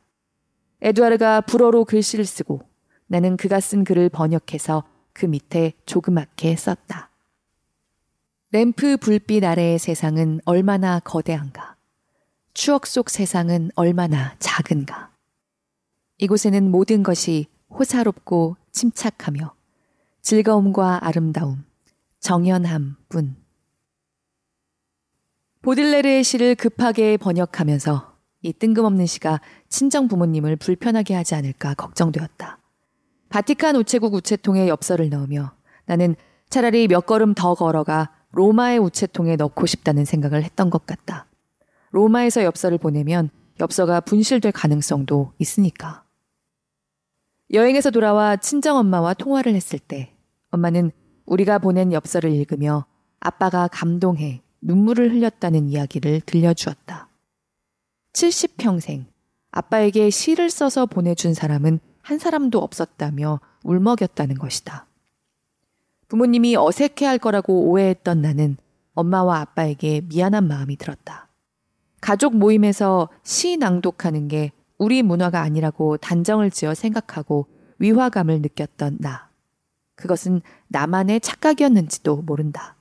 에두아르가 0.82 1.42
불어로 1.42 1.86
글씨를 1.86 2.26
쓰고 2.26 2.62
나는 3.08 3.38
그가 3.38 3.60
쓴 3.60 3.84
글을 3.84 4.10
번역해서 4.10 4.84
그 5.14 5.26
밑에 5.28 5.74
조그맣게 5.86 6.56
썼다. 6.56 7.11
램프 8.54 8.98
불빛 8.98 9.46
아래의 9.46 9.80
세상은 9.80 10.42
얼마나 10.44 11.00
거대한가. 11.00 11.78
추억 12.54 12.86
속 12.86 13.10
세상은 13.10 13.72
얼마나 13.76 14.36
작은가. 14.40 15.10
이곳에는 16.18 16.70
모든 16.70 17.02
것이 17.02 17.46
호사롭고 17.70 18.58
침착하며 18.74 19.54
즐거움과 20.22 21.00
아름다움, 21.02 21.64
정연함 22.20 22.98
뿐. 23.08 23.38
보들레르의 25.62 26.22
시를 26.26 26.56
급하게 26.56 27.16
번역하면서 27.16 28.18
이 28.42 28.52
뜬금없는 28.52 29.06
시가 29.06 29.40
친정 29.70 30.10
부모님을 30.10 30.58
불편하게 30.58 31.14
하지 31.14 31.36
않을까 31.36 31.74
걱정되었다. 31.76 32.58
바티칸 33.30 33.78
우체국 33.78 34.14
우체통에 34.14 34.68
엽서를 34.68 35.10
넣으며 35.10 35.54
나는 35.86 36.18
차라리 36.50 36.90
몇 36.90 37.06
걸음 37.06 37.34
더 37.34 37.56
걸어가 37.56 38.21
로마의 38.32 38.80
우체통에 38.80 39.36
넣고 39.36 39.66
싶다는 39.66 40.06
생각을 40.06 40.44
했던 40.44 40.70
것 40.70 40.86
같다. 40.86 41.28
로마에서 41.92 42.44
엽서를 42.44 42.78
보내면 42.78 43.30
엽서가 43.60 44.02
분실될 44.02 44.52
가능성도 44.52 45.34
있으니까. 45.38 46.04
여행에서 47.52 47.92
돌아와 47.92 48.38
친정엄마와 48.38 49.14
통화를 49.14 49.54
했을 49.56 49.78
때 49.78 50.16
엄마는 50.52 50.92
우리가 51.26 51.60
보낸 51.60 51.92
엽서를 51.92 52.32
읽으며 52.32 52.86
아빠가 53.20 53.68
감동해 53.68 54.42
눈물을 54.62 55.12
흘렸다는 55.12 55.70
이야기를 55.70 56.22
들려주었다. 56.22 57.10
70평생 58.14 59.06
아빠에게 59.52 60.10
시를 60.10 60.50
써서 60.50 60.86
보내준 60.86 61.34
사람은 61.34 61.80
한 62.02 62.20
사람도 62.20 62.60
없었다며 62.60 63.40
울먹였다는 63.64 64.38
것이다. 64.38 64.88
부모님이 66.12 66.58
어색해 66.58 67.06
할 67.06 67.18
거라고 67.18 67.70
오해했던 67.70 68.22
나는 68.22 68.58
엄마와 68.96 69.40
아빠에게 69.40 70.02
미안한 70.10 70.46
마음이 70.46 70.76
들었다. 70.76 71.30
가족 72.02 72.36
모임에서 72.36 73.08
시 73.24 73.56
낭독하는 73.56 74.28
게 74.28 74.52
우리 74.78 75.04
문화가 75.04 75.40
아니라고 75.40 75.96
단정을 75.96 76.52
지어 76.52 76.74
생각하고 76.74 77.48
위화감을 77.80 78.42
느꼈던 78.42 78.98
나. 79.00 79.30
그것은 79.96 80.42
나만의 80.68 81.22
착각이었는지도 81.22 82.24
모른다. 82.24 82.76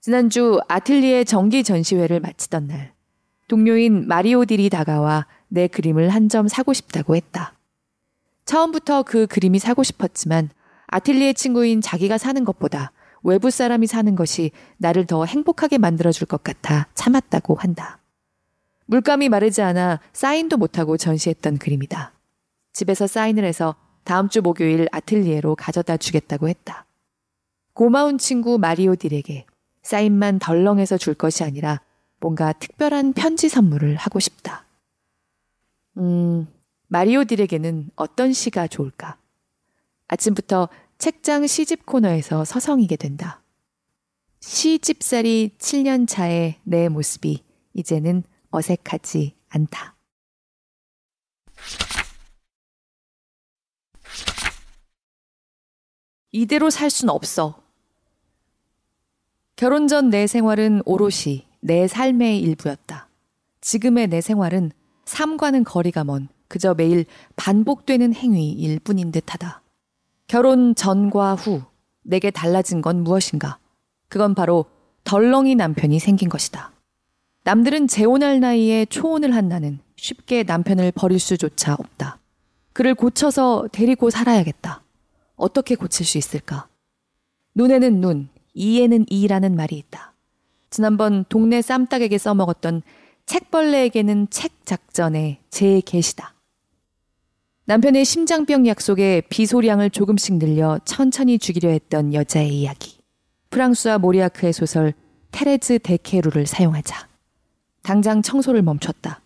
지난주 0.00 0.60
아틀리에 0.68 1.24
정기 1.24 1.64
전시회를 1.64 2.20
마치던 2.20 2.68
날, 2.68 2.92
동료인 3.48 4.06
마리오딜이 4.06 4.70
다가와 4.70 5.26
내 5.48 5.66
그림을 5.66 6.10
한 6.10 6.28
점 6.28 6.46
사고 6.46 6.74
싶다고 6.74 7.16
했다. 7.16 7.54
처음부터 8.44 9.02
그 9.02 9.26
그림이 9.26 9.58
사고 9.58 9.82
싶었지만 9.82 10.50
아틀리에 10.90 11.32
친구인 11.34 11.80
자기가 11.80 12.18
사는 12.18 12.44
것보다 12.44 12.92
외부 13.22 13.50
사람이 13.50 13.86
사는 13.86 14.14
것이 14.16 14.50
나를 14.78 15.06
더 15.06 15.24
행복하게 15.24 15.78
만들어줄 15.78 16.26
것 16.26 16.42
같아 16.42 16.88
참았다고 16.94 17.54
한다. 17.54 17.98
물감이 18.86 19.28
마르지 19.28 19.62
않아 19.62 20.00
사인도 20.12 20.56
못하고 20.56 20.96
전시했던 20.96 21.58
그림이다. 21.58 22.12
집에서 22.72 23.06
사인을 23.06 23.44
해서 23.44 23.76
다음 24.02 24.28
주 24.28 24.42
목요일 24.42 24.88
아틀리에로 24.90 25.54
가져다 25.54 25.96
주겠다고 25.96 26.48
했다. 26.48 26.86
고마운 27.72 28.18
친구 28.18 28.58
마리오 28.58 28.96
딜에게 28.96 29.46
사인만 29.82 30.40
덜렁해서 30.40 30.98
줄 30.98 31.14
것이 31.14 31.44
아니라 31.44 31.80
뭔가 32.18 32.52
특별한 32.52 33.12
편지 33.12 33.48
선물을 33.48 33.94
하고 33.94 34.18
싶다. 34.18 34.64
음, 35.98 36.48
마리오 36.88 37.24
딜에게는 37.24 37.90
어떤 37.94 38.32
시가 38.32 38.66
좋을까? 38.66 39.19
아침부터 40.10 40.68
책장 40.98 41.46
시집 41.46 41.86
코너에서 41.86 42.44
서성이게 42.44 42.96
된다. 42.96 43.42
시집살이 44.40 45.52
7년 45.58 46.08
차의 46.08 46.56
내 46.64 46.88
모습이 46.88 47.44
이제는 47.74 48.24
어색하지 48.50 49.36
않다. 49.48 49.96
이대로 56.32 56.70
살 56.70 56.90
순 56.90 57.08
없어. 57.08 57.62
결혼 59.56 59.88
전 59.88 60.10
내 60.10 60.26
생활은 60.26 60.82
오롯이 60.86 61.46
내 61.60 61.86
삶의 61.86 62.40
일부였다. 62.40 63.08
지금의 63.60 64.08
내 64.08 64.20
생활은 64.20 64.72
삶과는 65.04 65.64
거리가 65.64 66.04
먼 66.04 66.28
그저 66.48 66.74
매일 66.74 67.04
반복되는 67.36 68.14
행위일 68.14 68.80
뿐인 68.80 69.12
듯하다. 69.12 69.62
결혼 70.30 70.76
전과 70.76 71.34
후 71.34 71.60
내게 72.04 72.30
달라진 72.30 72.82
건 72.82 73.02
무엇인가? 73.02 73.58
그건 74.08 74.36
바로 74.36 74.64
덜렁이 75.02 75.56
남편이 75.56 75.98
생긴 75.98 76.28
것이다. 76.28 76.70
남들은 77.42 77.88
재혼할 77.88 78.38
나이에 78.38 78.84
초혼을 78.84 79.34
한 79.34 79.48
나는 79.48 79.80
쉽게 79.96 80.44
남편을 80.44 80.92
버릴 80.92 81.18
수조차 81.18 81.74
없다. 81.74 82.20
그를 82.72 82.94
고쳐서 82.94 83.66
데리고 83.72 84.08
살아야겠다. 84.08 84.84
어떻게 85.34 85.74
고칠 85.74 86.06
수 86.06 86.16
있을까? 86.16 86.68
눈에는 87.56 88.00
눈, 88.00 88.28
이에는 88.54 89.06
이라는 89.08 89.56
말이 89.56 89.76
있다. 89.78 90.14
지난번 90.70 91.24
동네 91.28 91.60
쌈딱에게 91.60 92.18
써먹었던 92.18 92.82
책벌레에게는 93.26 94.28
책 94.30 94.64
작전의 94.64 95.38
제 95.50 95.80
계시다. 95.84 96.34
남편의 97.70 98.04
심장병 98.04 98.66
약속에 98.66 99.22
비소량을 99.28 99.90
조금씩 99.90 100.40
늘려 100.40 100.80
천천히 100.84 101.38
죽이려 101.38 101.68
했던 101.68 102.12
여자의 102.12 102.48
이야기. 102.48 102.98
프랑스와 103.50 103.98
모리아크의 103.98 104.52
소설 104.52 104.92
테레즈 105.30 105.78
데케루를 105.78 106.48
사용하자. 106.48 107.06
당장 107.84 108.22
청소를 108.22 108.62
멈췄다. 108.62 109.22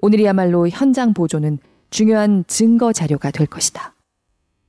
오늘이야말로 0.00 0.68
현장 0.68 1.12
보조는 1.12 1.58
중요한 1.90 2.44
증거 2.46 2.92
자료가 2.92 3.32
될 3.32 3.48
것이다. 3.48 3.96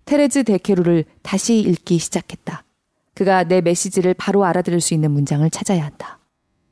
테레즈 0.05 0.43
데케루를 0.45 1.05
다시 1.21 1.59
읽기 1.59 2.00
시작했다. 2.00 2.63
그가 3.13 3.43
내 3.43 3.62
메시지를 3.62 4.15
바로 4.15 4.43
알아들을 4.43 4.81
수 4.81 4.95
있는 4.95 5.12
문장을 5.12 5.48
찾아야 5.51 5.86
한다. 5.86 6.17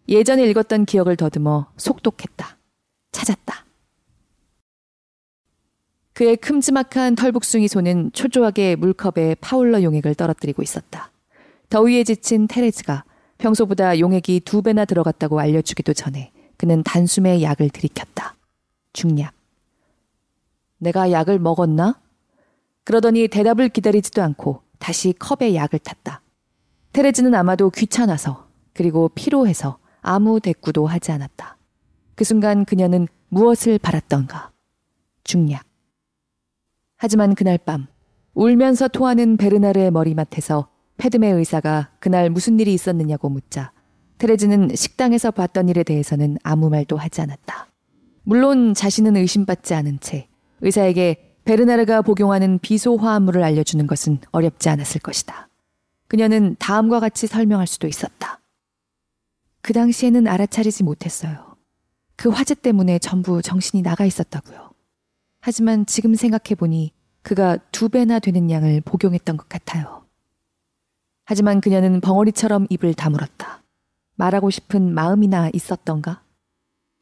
예전에 0.10 0.44
읽었던 0.50 0.86
기억을 0.86 1.18
더듬어 1.18 1.68
속독했다. 1.78 2.58
찾았다. 3.12 3.67
그의 6.18 6.36
큼지막한 6.36 7.14
털북숭이 7.14 7.68
손은 7.68 8.10
초조하게 8.12 8.76
물컵에 8.78 9.36
파울러 9.40 9.84
용액을 9.84 10.16
떨어뜨리고 10.16 10.64
있었다. 10.64 11.12
더위에 11.70 12.04
지친 12.04 12.48
테레즈가 12.48 13.04
평소보다 13.38 14.00
용액이 14.00 14.40
두 14.40 14.64
배나 14.64 14.86
들어갔다고 14.86 15.40
알려주기도 15.40 15.94
전에 15.94 16.32
그는 16.58 16.82
단숨에 16.82 17.44
약을 17.44 17.70
들이켰다. 17.70 18.36
중약. 18.94 19.32
내가 20.80 21.12
약을 21.12 21.38
먹었나? 21.38 22.02
그러더니 22.84 23.28
대답을 23.28 23.70
기다리지도 23.70 24.24
않고 24.24 24.64
다시 24.80 25.14
컵에 25.20 25.54
약을 25.54 25.78
탔다. 25.78 26.22
테레즈는 26.94 27.36
아마도 27.36 27.70
귀찮아서 27.70 28.48
그리고 28.74 29.12
피로해서 29.14 29.78
아무 30.02 30.40
대꾸도 30.40 30.88
하지 30.88 31.12
않았다. 31.12 31.58
그 32.16 32.24
순간 32.24 32.66
그녀는 32.66 33.08
무엇을 33.30 33.78
바랐던가? 33.78 34.50
중약. 35.24 35.67
하지만 36.98 37.36
그날 37.36 37.58
밤 37.58 37.88
울면서 38.34 38.88
토하는 38.88 39.38
베르나르의 39.38 39.92
머리맡에서 39.92 40.70
페드메 40.98 41.30
의사가 41.30 41.92
그날 42.00 42.30
무슨 42.30 42.60
일이 42.60 42.74
있었느냐고 42.74 43.30
묻자 43.30 43.72
테레즈는 44.18 44.76
식당에서 44.76 45.32
봤던 45.32 45.70
일에 45.70 45.84
대해서는 45.84 46.38
아무 46.44 46.70
말도 46.70 46.98
하지 46.98 47.22
않았다. 47.22 47.68
물론 48.24 48.74
자신은 48.74 49.16
의심받지 49.16 49.74
않은 49.76 50.00
채 50.00 50.28
의사에게 50.62 51.36
베르나르가 51.46 52.02
복용하는 52.02 52.60
비소 52.60 52.98
화합물을 52.98 53.44
알려주는 53.44 53.86
것은 53.88 54.20
어렵지 54.32 54.70
않았을 54.70 55.00
것이다. 55.02 55.48
그녀는 56.08 56.56
다음과 56.60 57.00
같이 57.00 57.28
설명할 57.28 57.68
수도 57.68 57.88
있었다. 57.88 58.42
그 59.62 59.72
당시에는 59.74 60.28
알아차리지 60.28 60.84
못했어요. 60.84 61.56
그 62.16 62.30
화재 62.30 62.56
때문에 62.56 63.00
전부 63.00 63.42
정신이 63.42 63.84
나가 63.84 64.04
있었다고요. 64.06 64.72
하지만 65.48 65.86
지금 65.86 66.14
생각해보니 66.14 66.92
그가 67.22 67.56
두 67.72 67.88
배나 67.88 68.20
되는 68.20 68.52
양을 68.52 68.82
복용했던 68.82 69.38
것 69.38 69.48
같아요. 69.48 70.06
하지만 71.24 71.62
그녀는 71.62 72.02
벙어리처럼 72.02 72.68
입을 72.70 72.94
다물었다. 72.94 73.64
말하고 74.16 74.50
싶은 74.50 74.94
마음이나 74.94 75.50
있었던가? 75.54 76.22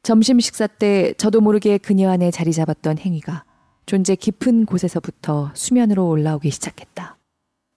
점심 0.04 0.38
식사 0.38 0.68
때 0.68 1.12
저도 1.14 1.40
모르게 1.40 1.76
그녀 1.76 2.08
안에 2.08 2.30
자리 2.30 2.52
잡았던 2.52 2.98
행위가 2.98 3.44
존재 3.84 4.14
깊은 4.14 4.66
곳에서부터 4.66 5.50
수면으로 5.54 6.08
올라오기 6.08 6.48
시작했다. 6.52 7.18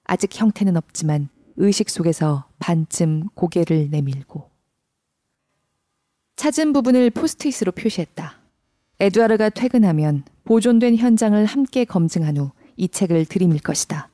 아직 0.04 0.40
형태는 0.40 0.78
없지만 0.78 1.30
의식 1.56 1.90
속에서 1.90 2.46
반쯤 2.60 3.30
고개를 3.34 3.90
내밀고 3.90 4.48
찾은 6.36 6.74
부분을 6.74 7.10
포스트잇으로 7.10 7.72
표시했다. 7.72 8.39
에드와르가 9.00 9.50
퇴근하면 9.50 10.24
보존된 10.44 10.96
현장을 10.96 11.44
함께 11.46 11.86
검증한 11.86 12.38
후 12.38 12.52
이 12.80 12.88
책을 12.88 13.26
들이밀 13.26 13.60
것이다. 13.60 14.10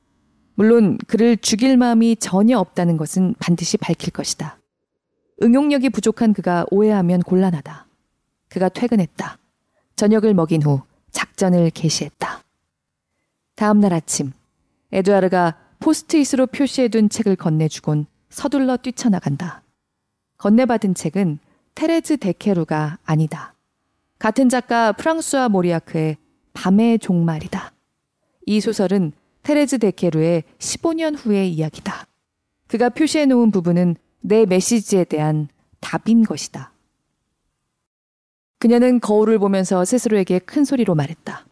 물론 0.56 0.98
그를 1.06 1.38
죽일 1.38 1.78
마음이 1.78 2.15
전혀 2.15 2.58
없다는 2.58 2.98
것은 2.98 3.36
반드시 3.38 3.78
밝힐 3.78 4.12
것이다. 4.12 4.58
응용력이 5.43 5.89
부족한 5.91 6.34
그가 6.34 6.65
오해하면 6.71 7.21
곤란하다. 7.21 7.86
그가 8.50 8.69
퇴근했다. 8.69 9.38
저녁을 9.95 10.34
먹인 10.34 10.63
후 10.63 10.82
작전을 11.12 11.69
개시했다. 11.69 12.43
다음 13.54 13.80
날 13.82 13.93
아침, 13.93 14.32
에드와르가 14.91 15.60
포스트잇으로 15.80 16.48
표시해둔 16.48 17.10
책을 17.10 17.36
건네주곤 17.36 18.08
서둘러 18.30 18.78
뛰쳐나간다. 18.78 19.62
건네받은 20.38 20.95
책은 20.95 21.38
테레즈 21.76 22.17
데케루가 22.17 22.98
아니다. 23.06 23.55
같은 24.26 24.50
작가 24.50 24.92
프랑스와 24.92 25.50
모리아크의 25.50 26.18
밤의 26.54 26.98
종말이다. 26.98 27.74
이 28.48 28.60
소설은 28.60 29.12
테레즈 29.44 29.78
데케루의 29.78 30.46
15년 30.58 31.16
후의 31.16 31.54
이야기다. 31.54 32.08
그가 32.66 32.90
표시해 32.90 33.28
놓은 33.28 33.52
부분은 33.52 33.96
내 34.22 34.48
메시지에 34.48 35.04
대한 35.04 35.48
답인 35.80 36.24
것이다. 36.24 36.72
그녀는 38.58 39.00
거울을 39.00 39.38
보면서 39.38 39.86
스스로에게 39.86 40.40
큰 40.40 40.66
소리로 40.66 40.96
말했다. 40.96 41.46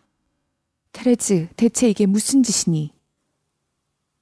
테레즈, 0.94 1.50
대체 1.56 1.88
이게 1.88 2.08
무슨 2.08 2.42
짓이니? 2.42 2.92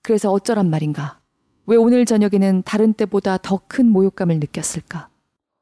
그래서 0.02 0.30
어쩌란 0.30 0.70
말인가? 0.70 1.22
왜 1.68 1.78
오늘 1.78 2.04
저녁에는 2.04 2.64
다른 2.66 2.92
때보다 2.92 3.38
더 3.38 3.62
큰 3.70 3.88
모욕감을 3.88 4.42
느꼈을까? 4.42 5.08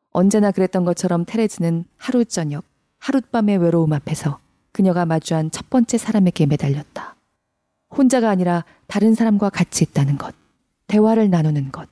언제나 0.10 0.49
그랬던 0.49 0.86
것처럼 0.86 1.25
테레즈는 1.25 1.86
하루 1.95 2.25
저녁, 2.25 2.65
하룻밤의 2.99 3.57
외로움 3.57 3.93
앞에서 3.93 4.39
그녀가 4.71 5.05
마주한 5.05 5.51
첫 5.51 5.69
번째 5.69 5.97
사람에게 5.97 6.45
매달렸다. 6.45 7.15
혼자가 7.95 8.29
아니라 8.29 8.65
다른 8.88 9.15
사람과 9.15 9.49
같이 9.49 9.83
있다는 9.83 10.17
것, 10.17 10.35
대화를 10.88 11.29
나누는 11.29 11.71
것, 11.71 11.89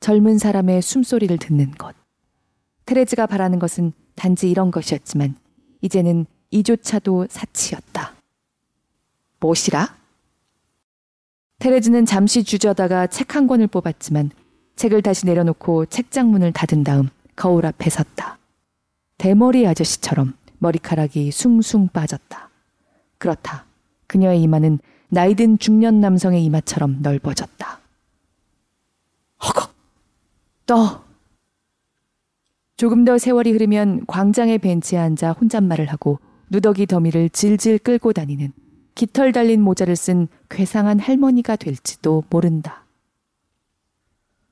젊은 0.00 0.38
사람의 0.38 0.82
숨소리를 0.82 1.36
듣는 1.38 1.70
것. 1.72 1.94
테레즈가 2.84 3.26
바라는 3.26 3.58
것은 3.58 3.92
단지 4.14 4.50
이런 4.50 4.70
것이었지만 4.70 5.36
이제는 5.82 6.26
이조차도 6.50 7.26
사치였다. 7.30 8.14
무엇이라? 9.40 9.94
테레즈는 11.58 12.06
잠시 12.06 12.44
주저다가 12.44 13.06
책 13.06 13.34
한 13.34 13.46
권을 13.46 13.66
뽑았지만 13.66 14.30
책을 14.76 15.02
다시 15.02 15.26
내려놓고 15.26 15.86
책장 15.86 16.30
문을 16.30 16.52
닫은 16.52 16.84
다음 16.84 17.08
거울 17.34 17.66
앞에 17.66 17.90
섰다. 17.90 18.38
대머리 19.18 19.66
아저씨처럼 19.66 20.34
머리카락이 20.58 21.30
숭숭 21.30 21.88
빠졌다. 21.88 22.50
그렇다. 23.18 23.66
그녀의 24.06 24.42
이마는 24.42 24.78
나이든 25.08 25.58
중년 25.58 26.00
남성의 26.00 26.44
이마처럼 26.44 27.02
넓어졌다. 27.02 27.80
허걱! 29.44 29.74
떠! 30.66 31.04
조금 32.76 33.04
더 33.04 33.16
세월이 33.16 33.52
흐르면 33.52 34.06
광장의 34.06 34.58
벤치에 34.58 34.98
앉아 34.98 35.32
혼잣말을 35.32 35.86
하고 35.86 36.18
누더기 36.50 36.86
더미를 36.86 37.30
질질 37.30 37.78
끌고 37.78 38.12
다니는 38.12 38.52
깃털 38.94 39.32
달린 39.32 39.62
모자를 39.62 39.96
쓴 39.96 40.28
괴상한 40.48 40.98
할머니가 40.98 41.56
될지도 41.56 42.24
모른다. 42.30 42.84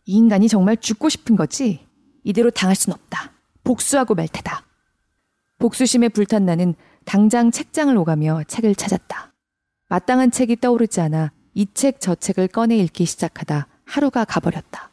이 0.06 0.16
인간이 0.16 0.48
정말 0.48 0.76
죽고 0.76 1.08
싶은 1.08 1.36
거지? 1.36 1.86
이대로 2.24 2.50
당할 2.50 2.76
순 2.76 2.92
없다. 2.92 3.32
복수하고 3.62 4.14
말 4.14 4.28
테다. 4.28 4.64
복수심에 5.58 6.08
불탄 6.08 6.44
나는 6.46 6.74
당장 7.04 7.50
책장을 7.50 7.96
오가며 7.96 8.42
책을 8.48 8.74
찾았다. 8.74 9.32
마땅한 9.88 10.30
책이 10.30 10.56
떠오르지 10.56 11.00
않아 11.00 11.32
이 11.54 11.66
책 11.72 12.00
저 12.00 12.14
책을 12.14 12.48
꺼내 12.48 12.76
읽기 12.78 13.04
시작하다 13.06 13.68
하루가 13.84 14.24
가버렸다. 14.24 14.90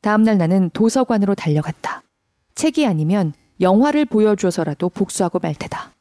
다음날 0.00 0.38
나는 0.38 0.70
도서관으로 0.70 1.34
달려갔다. 1.34 2.02
책이 2.54 2.86
아니면 2.86 3.32
영화를 3.60 4.04
보여줘서라도 4.04 4.88
복수하고 4.90 5.40
말 5.40 5.54
테다. 5.54 5.92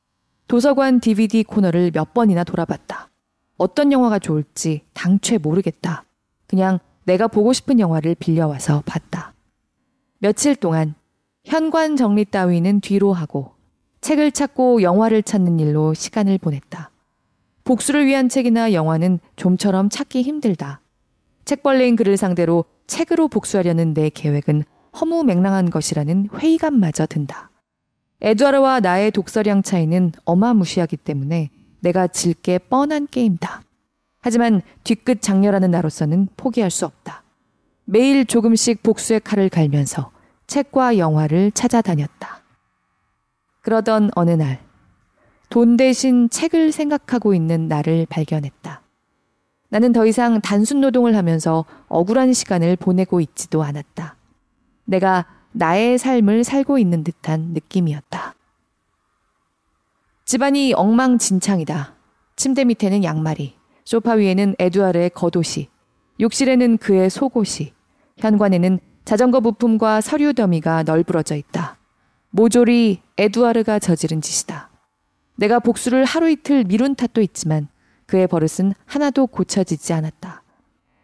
도서관 0.48 1.00
DVD 1.00 1.44
코너를 1.44 1.92
몇 1.92 2.14
번이나 2.14 2.44
돌아봤다. 2.44 3.10
어떤 3.58 3.92
영화가 3.92 4.20
좋을지 4.20 4.84
당최 4.94 5.40
모르겠다. 5.40 6.04
그냥 6.46 6.80
내가 7.06 7.28
보고 7.28 7.54
싶은 7.54 7.80
영화를 7.80 8.16
빌려와서 8.16 8.84
봤다. 8.86 9.34
며칠 10.20 10.56
동안 10.56 10.94
현관 11.44 11.96
정리 11.96 12.24
따위는 12.26 12.82
뒤로 12.82 13.14
하고 13.14 13.54
책을 14.02 14.32
찾고 14.32 14.82
영화를 14.82 15.24
찾는 15.24 15.60
일로 15.60 15.94
시간을 15.94 16.38
보냈다. 16.38 16.92
복수를 17.64 18.06
위한 18.06 18.30
책이나 18.30 18.74
영화는 18.74 19.20
좀처럼 19.36 19.90
찾기 19.90 20.22
힘들다. 20.22 20.82
책벌레인 21.46 21.96
그를 21.96 22.16
상대로 22.18 22.66
책으로 22.88 23.28
복수하려는 23.28 23.94
내 23.94 24.10
계획은 24.10 24.64
허무맹랑한 25.00 25.70
것이라는 25.70 26.30
회의감마저 26.34 27.06
든다. 27.08 27.52
에드와르와 28.22 28.80
나의 28.80 29.12
독서량 29.12 29.62
차이는 29.64 30.14
어마무시하기 30.26 30.98
때문에 30.98 31.50
내가 31.82 32.08
질 32.08 32.34
게 32.34 32.58
뻔한 32.58 33.08
게임다. 33.10 33.62
하지만 34.20 34.62
뒤끝 34.84 35.22
장렬하는 35.22 35.70
나로서는 35.72 36.30
포기할 36.38 36.72
수 36.72 36.86
없다. 36.86 37.24
매일 37.86 38.26
조금씩 38.26 38.84
복수의 38.84 39.22
칼을 39.22 39.50
갈면서 39.50 40.12
책과 40.48 40.98
영화를 40.98 41.52
찾아다녔다. 41.52 42.37
그러던 43.68 44.12
어느 44.16 44.32
날, 44.32 44.62
돈 45.50 45.76
대신 45.76 46.30
책을 46.30 46.72
생각하고 46.72 47.34
있는 47.34 47.68
나를 47.68 48.08
발견했다. 48.10 48.82
나는 49.68 49.92
더 49.92 50.06
이상 50.06 50.40
단순 50.40 50.80
노동을 50.80 51.18
하면서 51.18 51.66
억울한 51.90 52.32
시간을 52.32 52.78
보내고 52.78 53.20
있지도 53.20 53.64
않았다. 53.64 54.16
내가 54.86 55.26
나의 55.52 55.98
삶을 55.98 56.46
살고 56.46 56.78
있는 56.78 57.04
듯한 57.04 57.52
느낌이었다. 57.52 58.36
집안이 60.24 60.72
엉망진창이다. 60.74 61.94
침대 62.38 62.64
밑에는 62.64 63.04
양말이, 63.04 63.54
소파 63.84 64.14
위에는 64.14 64.56
에두아르의 64.60 65.10
겉옷이, 65.10 65.68
욕실에는 66.22 66.78
그의 66.78 67.10
속옷이, 67.10 67.74
현관에는 68.16 68.80
자전거 69.04 69.42
부품과 69.42 70.00
서류 70.00 70.34
더미가 70.34 70.84
널브러져 70.84 71.36
있다. 71.36 71.78
모조리 72.30 73.02
에두아르가 73.18 73.80
저지른 73.80 74.22
짓이다. 74.22 74.70
내가 75.36 75.60
복수를 75.60 76.06
하루 76.06 76.30
이틀 76.30 76.64
미룬 76.64 76.96
탓도 76.96 77.22
있지만 77.22 77.68
그의 78.06 78.28
버릇은 78.28 78.74
하나도 78.86 79.28
고쳐지지 79.28 79.94
않았다. 79.94 80.44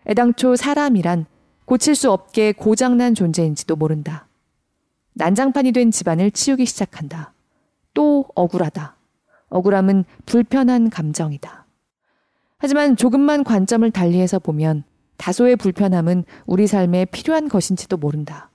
애당초 0.08 0.56
사람이란 0.56 1.26
고칠 1.66 1.96
수 1.96 2.12
없게 2.12 2.52
고장난 2.52 3.16
존재인지도 3.16 3.76
모른다. 3.76 4.28
난장판이 5.14 5.72
된 5.72 5.92
집안을 5.92 6.32
치우기 6.32 6.66
시작한다. 6.66 7.34
또 7.94 8.26
억울하다. 8.36 8.96
억울함은 9.50 10.06
불편한 10.26 10.90
감정이다. 10.90 11.66
하지만 12.58 12.96
조금만 12.96 13.44
관점을 13.44 13.90
달리해서 13.92 14.40
보면 14.40 14.84
다소의 15.18 15.58
불편함은 15.58 16.26
우리 16.46 16.66
삶에 16.66 17.06
필요한 17.06 17.48
것인지도 17.48 17.98
모른다. 17.98 18.50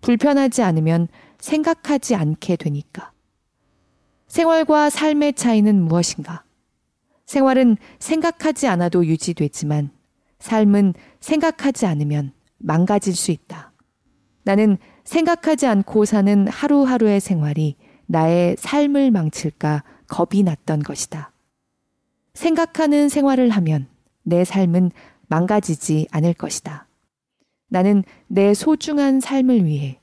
불편하지 0.00 0.62
않으면 0.62 1.08
생각하지 1.38 2.14
않게 2.14 2.56
되니까. 2.56 3.12
생활과 4.28 4.90
삶의 4.90 5.34
차이는 5.34 5.80
무엇인가? 5.82 6.44
생활은 7.26 7.76
생각하지 7.98 8.68
않아도 8.68 9.04
유지되지만 9.04 9.90
삶은 10.38 10.94
생각하지 11.20 11.86
않으면 11.86 12.32
망가질 12.58 13.14
수 13.14 13.30
있다. 13.30 13.72
나는 14.44 14.78
생각하지 15.04 15.66
않고 15.66 16.04
사는 16.04 16.46
하루하루의 16.48 17.20
생활이 17.20 17.76
나의 18.06 18.56
삶을 18.58 19.10
망칠까 19.10 19.82
겁이 20.08 20.42
났던 20.44 20.82
것이다. 20.82 21.32
생각하는 22.34 23.08
생활을 23.08 23.50
하면 23.50 23.88
내 24.22 24.44
삶은 24.44 24.92
망가지지 25.28 26.06
않을 26.10 26.34
것이다. 26.34 26.85
나는 27.68 28.04
내 28.26 28.54
소중한 28.54 29.20
삶을 29.20 29.64
위해 29.64 30.00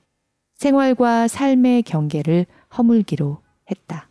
생활과 0.56 1.28
삶의 1.28 1.84
경계를 1.84 2.46
허물기로 2.78 3.40
했다. 3.70 4.10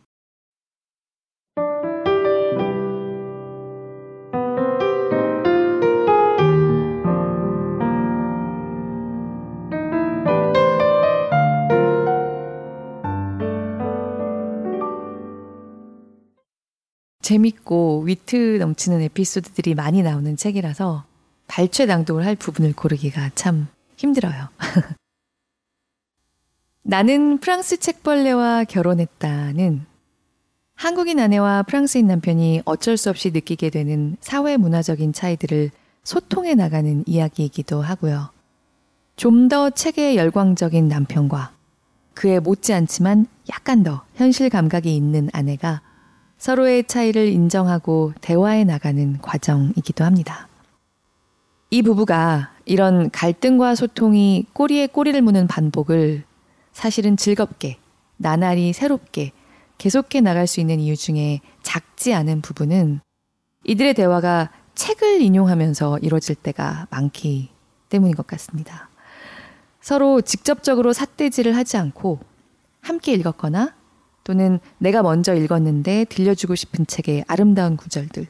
재밌고 17.22 18.02
위트 18.02 18.58
넘치는 18.58 19.00
에피소드들이 19.00 19.74
많이 19.74 20.02
나오는 20.02 20.36
책이라서 20.36 21.12
발췌 21.52 21.84
낭독을 21.84 22.24
할 22.24 22.34
부분을 22.34 22.72
고르기가 22.72 23.30
참 23.34 23.68
힘들어요. 23.98 24.48
나는 26.82 27.36
프랑스 27.38 27.76
책벌레와 27.76 28.64
결혼했다는 28.64 29.84
한국인 30.74 31.20
아내와 31.20 31.64
프랑스인 31.64 32.06
남편이 32.06 32.62
어쩔 32.64 32.96
수 32.96 33.10
없이 33.10 33.30
느끼게 33.30 33.68
되는 33.68 34.16
사회 34.20 34.56
문화적인 34.56 35.12
차이들을 35.12 35.70
소통해 36.02 36.54
나가는 36.54 37.04
이야기이기도 37.06 37.82
하고요. 37.82 38.30
좀 39.16 39.50
더 39.50 39.68
책에 39.68 40.16
열광적인 40.16 40.88
남편과 40.88 41.52
그에 42.14 42.40
못지않지만 42.40 43.26
약간 43.50 43.82
더 43.82 44.06
현실 44.14 44.48
감각이 44.48 44.96
있는 44.96 45.28
아내가 45.34 45.82
서로의 46.38 46.84
차이를 46.84 47.28
인정하고 47.28 48.14
대화해 48.22 48.64
나가는 48.64 49.18
과정이기도 49.20 50.02
합니다. 50.04 50.48
이 51.72 51.80
부부가 51.80 52.52
이런 52.66 53.11
갈등과 53.11 53.76
소통이 53.76 54.44
꼬리에 54.52 54.88
꼬리를 54.88 55.22
무는 55.22 55.46
반복을 55.46 56.22
사실은 56.74 57.16
즐겁게, 57.16 57.78
나날이 58.18 58.74
새롭게 58.74 59.32
계속해 59.78 60.20
나갈 60.20 60.46
수 60.46 60.61
있는 60.61 60.80
이유 60.80 60.94
중에 60.98 61.40
작지 61.62 62.12
않은 62.12 62.42
부분은 62.42 63.00
이들의 63.64 63.94
대화가 63.94 64.50
책을 64.74 65.22
인용하면서 65.22 66.00
이루어질 66.00 66.35
때가 66.35 66.88
많기 66.90 67.48
때문인 67.88 68.16
것 68.16 68.26
같습니다. 68.26 68.90
서로 69.80 70.20
직접적으로 70.20 70.92
삿대질을 70.92 71.56
하지 71.56 71.78
않고 71.78 72.18
함께 72.82 73.14
읽었거나 73.14 73.74
또는 74.24 74.61
내가 74.76 75.02
먼저 75.02 75.35
읽었는데 75.35 76.04
들려주고 76.04 76.54
싶은 76.54 76.87
책의 76.87 77.24
아름다운 77.28 77.78
구절들, 77.78 78.26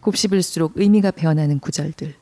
곱씹을수록 0.00 0.74
의미가 0.76 1.10
배어나는 1.10 1.58
구절들, 1.58 2.14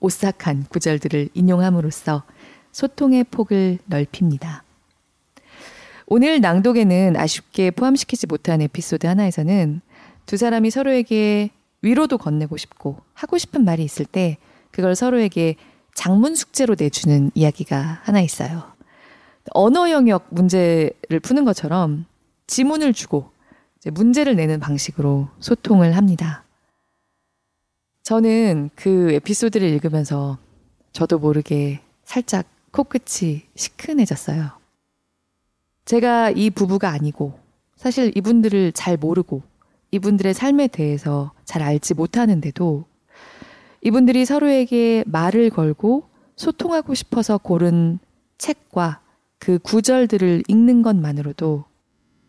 오싹한 0.00 0.66
구절들을 0.68 1.30
인용함으로써 1.34 2.24
소통의 2.72 3.24
폭을 3.24 3.78
넓힙니다. 3.86 4.62
오늘 6.06 6.40
낭독에는 6.40 7.16
아쉽게 7.16 7.72
포함시키지 7.72 8.26
못한 8.26 8.60
에피소드 8.62 9.06
하나에서는 9.06 9.80
두 10.26 10.36
사람이 10.36 10.70
서로에게 10.70 11.50
위로도 11.82 12.18
건네고 12.18 12.56
싶고 12.56 12.98
하고 13.14 13.38
싶은 13.38 13.64
말이 13.64 13.82
있을 13.82 14.04
때 14.06 14.38
그걸 14.70 14.94
서로에게 14.94 15.56
장문 15.94 16.34
숙제로 16.34 16.76
내주는 16.78 17.30
이야기가 17.34 18.00
하나 18.02 18.20
있어요. 18.20 18.64
언어 19.52 19.90
영역 19.90 20.26
문제를 20.30 21.20
푸는 21.22 21.44
것처럼 21.44 22.06
지문을 22.46 22.92
주고 22.92 23.30
문제를 23.92 24.36
내는 24.36 24.60
방식으로 24.60 25.28
소통을 25.40 25.96
합니다. 25.96 26.45
저는 28.06 28.70
그 28.76 29.10
에피소드를 29.14 29.66
읽으면서 29.68 30.38
저도 30.92 31.18
모르게 31.18 31.80
살짝 32.04 32.46
코끝이 32.70 33.42
시큰해졌어요. 33.56 34.48
제가 35.86 36.30
이 36.30 36.50
부부가 36.50 36.90
아니고 36.90 37.36
사실 37.74 38.16
이분들을 38.16 38.70
잘 38.74 38.96
모르고 38.96 39.42
이분들의 39.90 40.34
삶에 40.34 40.68
대해서 40.68 41.32
잘 41.44 41.62
알지 41.62 41.94
못하는데도 41.94 42.84
이분들이 43.82 44.24
서로에게 44.24 45.02
말을 45.08 45.50
걸고 45.50 46.08
소통하고 46.36 46.94
싶어서 46.94 47.38
고른 47.38 47.98
책과 48.38 49.00
그 49.40 49.58
구절들을 49.58 50.44
읽는 50.46 50.82
것만으로도 50.82 51.64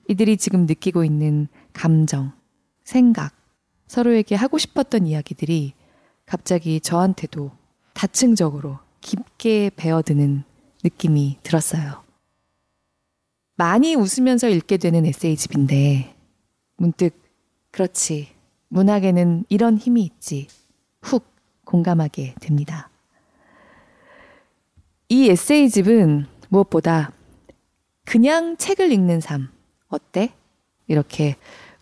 이들이 0.08 0.38
지금 0.38 0.66
느끼고 0.66 1.04
있는 1.04 1.48
감정, 1.74 2.32
생각, 2.84 3.37
서로에게 3.88 4.36
하고 4.36 4.58
싶었던 4.58 5.08
이야기들이 5.08 5.74
갑자기 6.26 6.80
저한테도 6.82 7.52
다층적으로 7.94 8.80
깊게 9.02 9.72
배어드는 9.76 10.44
느낌이 10.84 11.40
들었어요. 11.42 12.04
많이 13.56 13.96
웃으면서 13.96 14.50
읽게 14.50 14.78
되는 14.78 15.06
에세이집인데 15.06 16.14
문득 16.76 17.20
그렇지 17.72 18.30
문학에는 18.70 19.46
이런 19.50 19.78
힘이 19.78 20.04
있지 20.04 20.48
훅 21.02 21.26
공감하게 21.64 22.36
됩니다. 22.40 22.90
이 25.10 25.30
에세이집은 25.30 26.28
무엇보다 26.50 27.12
그냥 28.06 28.58
책을 28.58 28.92
읽는 28.92 29.22
삶 29.22 29.50
어때? 29.88 30.34
이렇게 30.88 31.36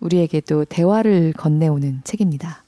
우리에게도 0.06 0.66
대화를 0.66 1.34
건네오는 1.34 2.02
책입니다. 2.04 2.64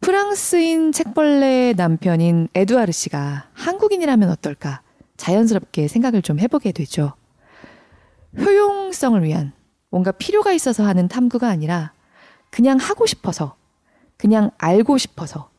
프랑스인 0.00 0.90
책벌레 0.92 1.74
남편인 1.76 2.48
에두아르 2.54 2.90
씨가 2.90 3.48
한국인이라면 3.52 4.30
어떨까 4.30 4.82
자연스럽게 5.16 5.86
생각을 5.88 6.22
좀 6.22 6.40
해보게 6.40 6.72
되죠. 6.72 7.12
효용성을 8.38 9.22
위한 9.22 9.52
뭔가 9.90 10.10
필요가 10.10 10.52
있어서 10.52 10.84
하는 10.84 11.06
탐구가 11.06 11.48
아니라 11.48 11.92
그냥 12.50 12.78
하고 12.78 13.06
싶어서, 13.06 13.54
그냥 14.16 14.50
알고 14.58 14.98
싶어서 14.98 15.50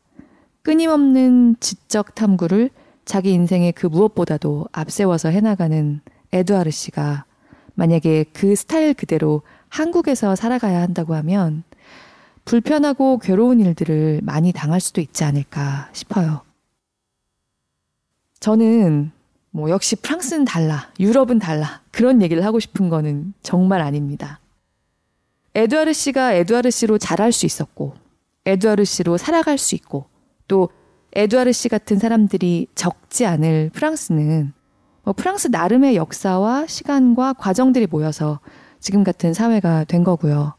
끊임없는 0.64 1.58
지적 1.60 2.16
탐구를 2.16 2.70
자기 3.06 3.32
인생의 3.34 3.74
그 3.74 3.88
무엇보다도 3.88 4.68
앞세워서 4.72 5.30
해나가는 5.30 6.02
에두아르 6.32 6.72
씨가 6.72 7.26
만약에 7.76 8.26
그 8.34 8.56
스타일 8.56 8.94
그대로 8.94 9.42
한국에서 9.74 10.36
살아가야 10.36 10.82
한다고 10.82 11.16
하면 11.16 11.64
불편하고 12.46 13.18
괴로운 13.18 13.60
일들을 13.60 14.20
많이 14.22 14.52
당할 14.52 14.80
수도 14.80 15.02
있지 15.02 15.24
않을까 15.24 15.90
싶어요. 15.94 16.42
저는 18.40 19.12
뭐 19.50 19.72
역시 19.72 19.96
프랑스는 19.96 20.46
달라, 20.46 20.92
유럽은 21.00 21.40
달라 21.40 21.82
그런 21.92 22.22
얘기를 22.22 22.46
하고 22.46 22.60
싶은 22.60 22.90
거는 22.90 23.34
정말 23.42 23.82
아닙니다. 23.82 24.40
에드와르 25.56 25.94
씨가 25.94 26.34
에드와르 26.34 26.70
씨로 26.70 27.00
자랄 27.00 27.32
수 27.32 27.48
있었고 27.48 27.96
에드와르 28.46 28.86
씨로 28.86 29.18
살아갈 29.18 29.58
수 29.58 29.74
있고 29.74 30.06
또 30.48 30.70
에드와르 31.14 31.52
씨 31.52 31.68
같은 31.68 31.98
사람들이 31.98 32.68
적지 32.76 33.26
않을 33.26 33.72
프랑스는 33.74 34.54
뭐 35.04 35.14
프랑스 35.14 35.48
나름의 35.48 35.96
역사와 35.96 36.68
시간과 36.68 37.34
과정들이 37.34 37.88
모여서 37.88 38.40
지금 38.84 39.06
같은 39.06 39.34
사회가 39.34 39.86
된 39.86 40.04
거고요. 40.04 40.56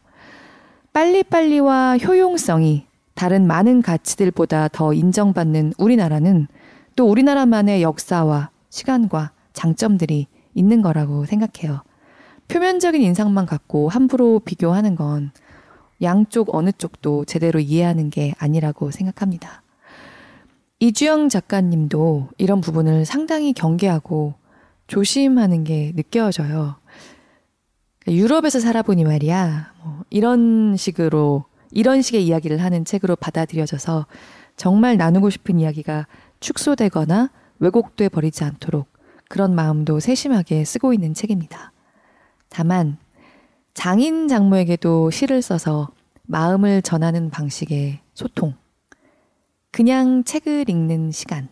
빨리빨리와 0.93 1.99
효용성이 1.99 2.87
다른 3.13 3.45
많은 3.45 3.83
가치들보다 3.83 4.69
더 4.69 4.93
인정받는 4.93 5.73
우리나라는 5.77 6.47
또 6.95 7.07
우리나라만의 7.07 7.83
역사와 7.83 8.49
시간과 8.71 9.31
장점들이 9.53 10.25
있는 10.55 10.81
거라고 10.81 11.25
생각해요. 11.25 11.83
표면적인 12.47 12.99
인상만 12.99 13.45
갖고 13.45 13.89
함부로 13.89 14.39
비교하는 14.39 14.95
건 14.95 15.31
양쪽 16.01 16.55
어느 16.55 16.71
쪽도 16.71 17.25
제대로 17.25 17.59
이해하는 17.59 18.09
게 18.09 18.33
아니라고 18.39 18.89
생각합니다. 18.89 19.61
이주영 20.79 21.29
작가님도 21.29 22.29
이런 22.39 22.59
부분을 22.59 23.05
상당히 23.05 23.53
경계하고 23.53 24.33
조심하는 24.87 25.63
게 25.63 25.93
느껴져요. 25.95 26.77
유럽에서 28.07 28.59
살아보니 28.59 29.03
말이야, 29.03 29.73
뭐 29.83 30.03
이런 30.09 30.75
식으로, 30.77 31.45
이런 31.71 32.01
식의 32.01 32.25
이야기를 32.25 32.61
하는 32.61 32.85
책으로 32.85 33.15
받아들여져서 33.15 34.05
정말 34.55 34.97
나누고 34.97 35.29
싶은 35.29 35.59
이야기가 35.59 36.07
축소되거나 36.39 37.31
왜곡돼 37.59 38.09
버리지 38.09 38.43
않도록 38.43 38.87
그런 39.27 39.55
마음도 39.55 39.99
세심하게 39.99 40.65
쓰고 40.65 40.93
있는 40.93 41.13
책입니다. 41.13 41.71
다만, 42.49 42.97
장인 43.73 44.27
장모에게도 44.27 45.09
시를 45.09 45.41
써서 45.41 45.89
마음을 46.23 46.81
전하는 46.81 47.29
방식의 47.29 47.99
소통. 48.13 48.53
그냥 49.71 50.23
책을 50.23 50.69
읽는 50.69 51.11
시간. 51.11 51.49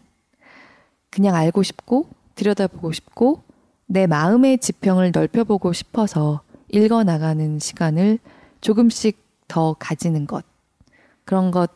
그냥 1.09 1.35
알고 1.35 1.63
싶고, 1.63 2.07
들여다보고 2.35 2.91
싶고, 2.91 3.41
내 3.85 4.07
마음의 4.07 4.59
지평을 4.59 5.11
넓혀보고 5.13 5.73
싶어서 5.73 6.41
읽어 6.69 7.03
나가는 7.03 7.59
시간을 7.59 8.19
조금씩 8.61 9.21
더 9.47 9.75
가지는 9.77 10.25
것. 10.25 10.45
그런 11.25 11.51
것 11.51 11.71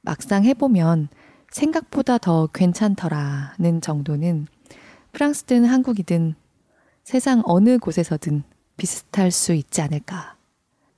막상 0.00 0.44
해보면 0.44 1.08
생각보다 1.50 2.18
더 2.18 2.46
괜찮더라는 2.48 3.80
정도는 3.80 4.46
프랑스든 5.12 5.64
한국이든 5.64 6.34
세상 7.04 7.42
어느 7.44 7.78
곳에서든 7.78 8.42
비슷할 8.76 9.30
수 9.30 9.52
있지 9.52 9.82
않을까. 9.82 10.36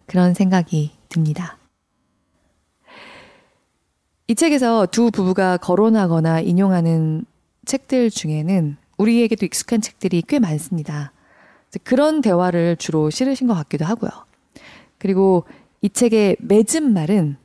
그런 0.06 0.34
생각이 0.34 0.92
듭니다. 1.08 1.58
이 4.28 4.34
책에서 4.34 4.86
두 4.86 5.10
부부가 5.10 5.56
거론하거나 5.56 6.40
인용하는 6.40 7.24
책들 7.64 8.10
중에는 8.10 8.76
우리에게도 9.02 9.44
익숙한 9.46 9.80
책들이 9.80 10.22
꽤 10.26 10.38
많습니다. 10.38 11.12
그런 11.82 12.20
대화를 12.20 12.76
주로 12.76 13.10
실으신 13.10 13.46
것 13.46 13.54
같기도 13.54 13.84
하고요. 13.84 14.10
그리고 14.98 15.44
이 15.80 15.90
책의 15.90 16.36
맺은 16.40 16.92
말은 16.92 17.36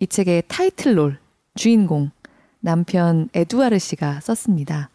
이 0.00 0.06
책의 0.06 0.44
타이틀롤, 0.48 1.18
주인공, 1.54 2.10
남편 2.60 3.28
에두아르 3.34 3.78
씨가 3.78 4.20
썼습니다. 4.20 4.90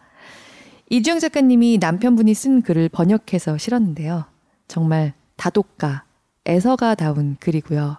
이주영 0.90 1.20
작가님이 1.20 1.80
남편분이 1.80 2.34
쓴 2.36 2.62
글을 2.62 2.90
번역해서 2.90 3.58
실었는데요. 3.58 4.26
정말 4.68 5.14
다독가, 5.36 6.04
애서가다운 6.48 7.38
글이고요. 7.40 7.98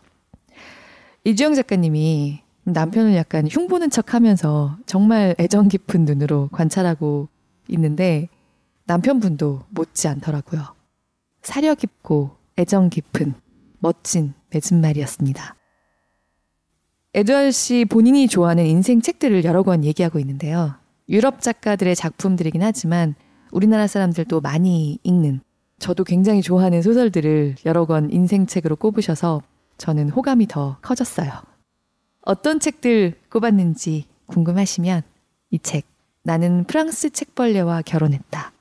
이주영 1.25 1.55
작가님이 1.55 2.42
남편을 2.62 3.16
약간 3.16 3.49
흉보는 3.49 3.90
척 3.90 4.14
하면서 4.14 4.77
정말 4.87 5.35
애정 5.40 5.66
깊은 5.69 6.05
눈으로 6.05 6.49
관찰하고 6.53 7.29
있는데 7.68 8.29
남편분도 8.85 9.64
못지 9.70 10.09
않더라고요. 10.09 10.62
사려 11.42 11.74
깊고 11.74 12.37
애정 12.59 12.88
깊은 12.88 13.35
멋진 13.79 14.35
맺은말이었습니다. 14.50 15.55
에드월 17.14 17.52
씨 17.52 17.85
본인이 17.85 18.29
좋아하는 18.29 18.66
인생 18.66 19.00
책들을 19.00 19.44
여러 19.44 19.62
권 19.62 19.85
얘기하고 19.85 20.18
있는데요. 20.18 20.74
유럽 21.09 21.40
작가들의 21.40 21.94
작품들이긴 21.96 22.62
하지만 22.62 23.14
우리나라 23.52 23.87
사람들도 23.87 24.40
많이 24.40 24.98
읽는 25.02 25.40
저도 25.79 26.05
굉장히 26.05 26.42
좋아하는 26.42 26.83
소설들을 26.83 27.57
여러 27.64 27.85
권 27.85 28.11
인생책으로 28.11 28.76
꼽으셔서 28.76 29.42
저는 29.79 30.11
호감이 30.11 30.46
더 30.46 30.79
커졌어요. 30.83 31.31
어떤 32.22 32.61
책들 32.61 33.14
꼽았는지 33.31 34.07
궁금하시면 34.26 35.02
이 35.50 35.59
책, 35.59 35.87
나는 36.27 36.65
프랑스 36.65 37.11
책벌레와 37.11 37.83
결혼했다. 37.83 38.53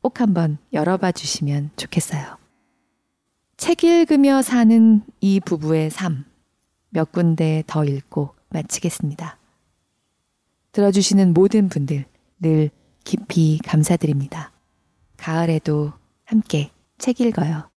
꼭 0.00 0.20
한번 0.20 0.58
열어봐 0.72 1.12
주시면 1.12 1.70
좋겠어요. 1.76 2.36
책 3.56 3.84
읽으며 3.84 4.42
사는 4.42 5.02
이 5.20 5.38
부부의 5.38 5.90
삶. 5.90 6.24
몇 6.90 7.12
군데 7.12 7.62
더 7.68 7.84
읽고 7.84 8.34
마치겠습니다. 8.48 9.38
들어주시는 10.72 11.32
모든 11.32 11.68
분들 11.68 12.06
늘 12.40 12.70
깊이 13.04 13.60
감사드립니다. 13.64 14.50
가을에도 15.16 15.92
함께 16.24 16.72
책 16.98 17.20
읽어요. 17.20 17.71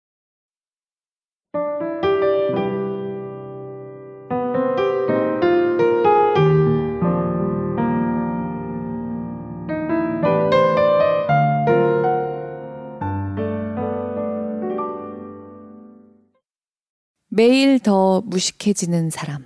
매일 17.36 17.80
더 17.80 18.20
무식해지는 18.20 19.10
사람. 19.10 19.44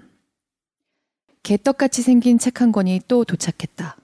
개떡같이 1.42 2.02
생긴 2.02 2.38
책 2.38 2.60
한 2.60 2.70
권이 2.70 3.00
또 3.08 3.24
도착했다. 3.24 3.96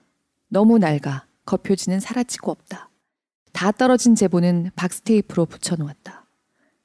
너무 0.47 0.79
낡아. 0.79 1.27
거표지는 1.45 1.99
사라지고 1.99 2.49
없다. 2.49 2.89
다 3.51 3.71
떨어진 3.71 4.15
제보는 4.15 4.71
박스테이프로 4.75 5.45
붙여놓았다. 5.45 6.25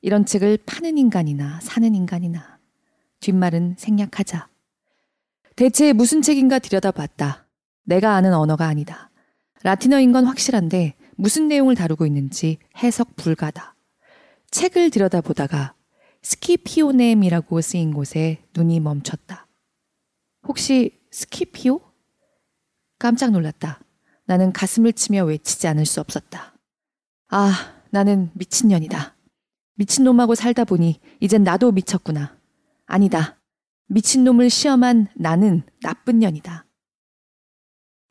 이런 0.02 0.26
책을 0.26 0.58
파는 0.66 0.98
인간이나 0.98 1.60
사는 1.62 1.94
인간이나 1.94 2.58
뒷말은 3.20 3.76
생략하자. 3.78 4.48
대체 5.56 5.94
무슨 5.94 6.20
책인가 6.20 6.58
들여다봤다. 6.58 7.46
내가 7.84 8.12
아는 8.12 8.34
언어가 8.34 8.66
아니다. 8.66 9.08
라틴어인 9.62 10.12
건 10.12 10.26
확실한데 10.26 10.96
무슨 11.16 11.48
내용을 11.48 11.76
다루고 11.76 12.04
있는지 12.04 12.58
해석 12.76 13.16
불가다. 13.16 13.74
책을 14.50 14.90
들여다보다가 14.90 15.72
스키피오넴이라고 16.22 17.60
쓰인 17.60 17.94
곳에 17.94 18.42
눈이 18.54 18.80
멈췄다. 18.80 19.46
혹시 20.46 21.00
스키피오? 21.10 21.80
깜짝 22.98 23.30
놀랐다. 23.30 23.80
나는 24.26 24.52
가슴을 24.52 24.92
치며 24.92 25.24
외치지 25.24 25.66
않을 25.68 25.86
수 25.86 26.00
없었다. 26.00 26.54
아, 27.28 27.82
나는 27.90 28.30
미친년이다. 28.34 29.16
미친놈하고 29.74 30.34
살다 30.34 30.64
보니 30.64 31.00
이젠 31.20 31.42
나도 31.42 31.72
미쳤구나. 31.72 32.36
아니다. 32.86 33.40
미친놈을 33.86 34.50
시험한 34.50 35.08
나는 35.14 35.62
나쁜 35.82 36.18
년이다. 36.18 36.66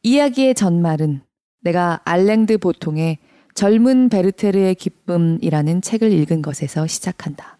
이야기의 0.03 0.55
전말은 0.55 1.21
내가 1.61 2.01
알랭드 2.05 2.57
보통의 2.57 3.19
젊은 3.53 4.09
베르테르의 4.09 4.75
기쁨이라는 4.75 5.81
책을 5.81 6.11
읽은 6.11 6.41
것에서 6.41 6.87
시작한다. 6.87 7.58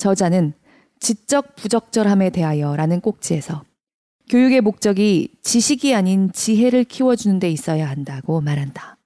저자는 0.00 0.54
지적 0.98 1.56
부적절함에 1.56 2.30
대하여라는 2.30 3.02
꼭지에서 3.02 3.64
교육의 4.30 4.62
목적이 4.62 5.28
지식이 5.42 5.94
아닌 5.94 6.32
지혜를 6.32 6.84
키워주는 6.84 7.38
데 7.38 7.50
있어야 7.50 7.88
한다고 7.88 8.40
말한다. 8.40 8.96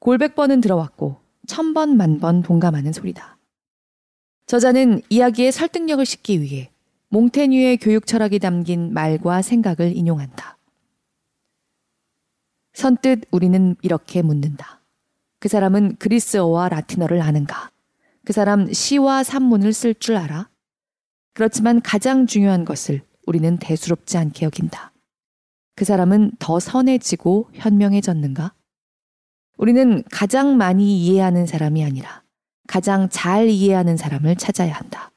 골백 0.00 0.34
번은 0.34 0.62
들어왔고 0.62 1.20
천 1.46 1.74
번, 1.74 1.98
만번 1.98 2.42
동감하는 2.42 2.94
소리다. 2.94 3.36
저자는 4.46 5.02
이야기의 5.10 5.52
설득력을 5.52 6.06
싣기 6.06 6.40
위해 6.40 6.70
몽테뉴의 7.08 7.76
교육 7.76 8.06
철학이 8.06 8.38
담긴 8.38 8.94
말과 8.94 9.42
생각을 9.42 9.94
인용한다. 9.94 10.56
선뜻 12.72 13.26
우리는 13.30 13.76
이렇게 13.82 14.22
묻는다. 14.22 14.80
그 15.38 15.48
사람은 15.50 15.96
그리스어와 15.96 16.70
라틴어를 16.70 17.20
아는가? 17.20 17.73
그 18.24 18.32
사람 18.32 18.72
시와 18.72 19.22
산문을 19.22 19.72
쓸 19.72 19.94
줄 19.94 20.16
알아? 20.16 20.48
그렇지만 21.34 21.82
가장 21.82 22.26
중요한 22.26 22.64
것을 22.64 23.02
우리는 23.26 23.56
대수롭지 23.58 24.16
않게 24.16 24.46
여긴다. 24.46 24.92
그 25.76 25.84
사람은 25.84 26.32
더 26.38 26.60
선해지고 26.60 27.50
현명해졌는가? 27.52 28.54
우리는 29.56 30.02
가장 30.10 30.56
많이 30.56 30.98
이해하는 31.00 31.46
사람이 31.46 31.84
아니라 31.84 32.22
가장 32.66 33.08
잘 33.10 33.48
이해하는 33.48 33.96
사람을 33.96 34.36
찾아야 34.36 34.72
한다. 34.72 35.10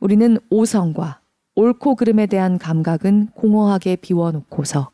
우리는 0.00 0.38
오성과 0.50 1.20
옳고 1.56 1.96
그름에 1.96 2.26
대한 2.26 2.58
감각은 2.58 3.30
공허하게 3.34 3.96
비워놓고서 3.96 4.90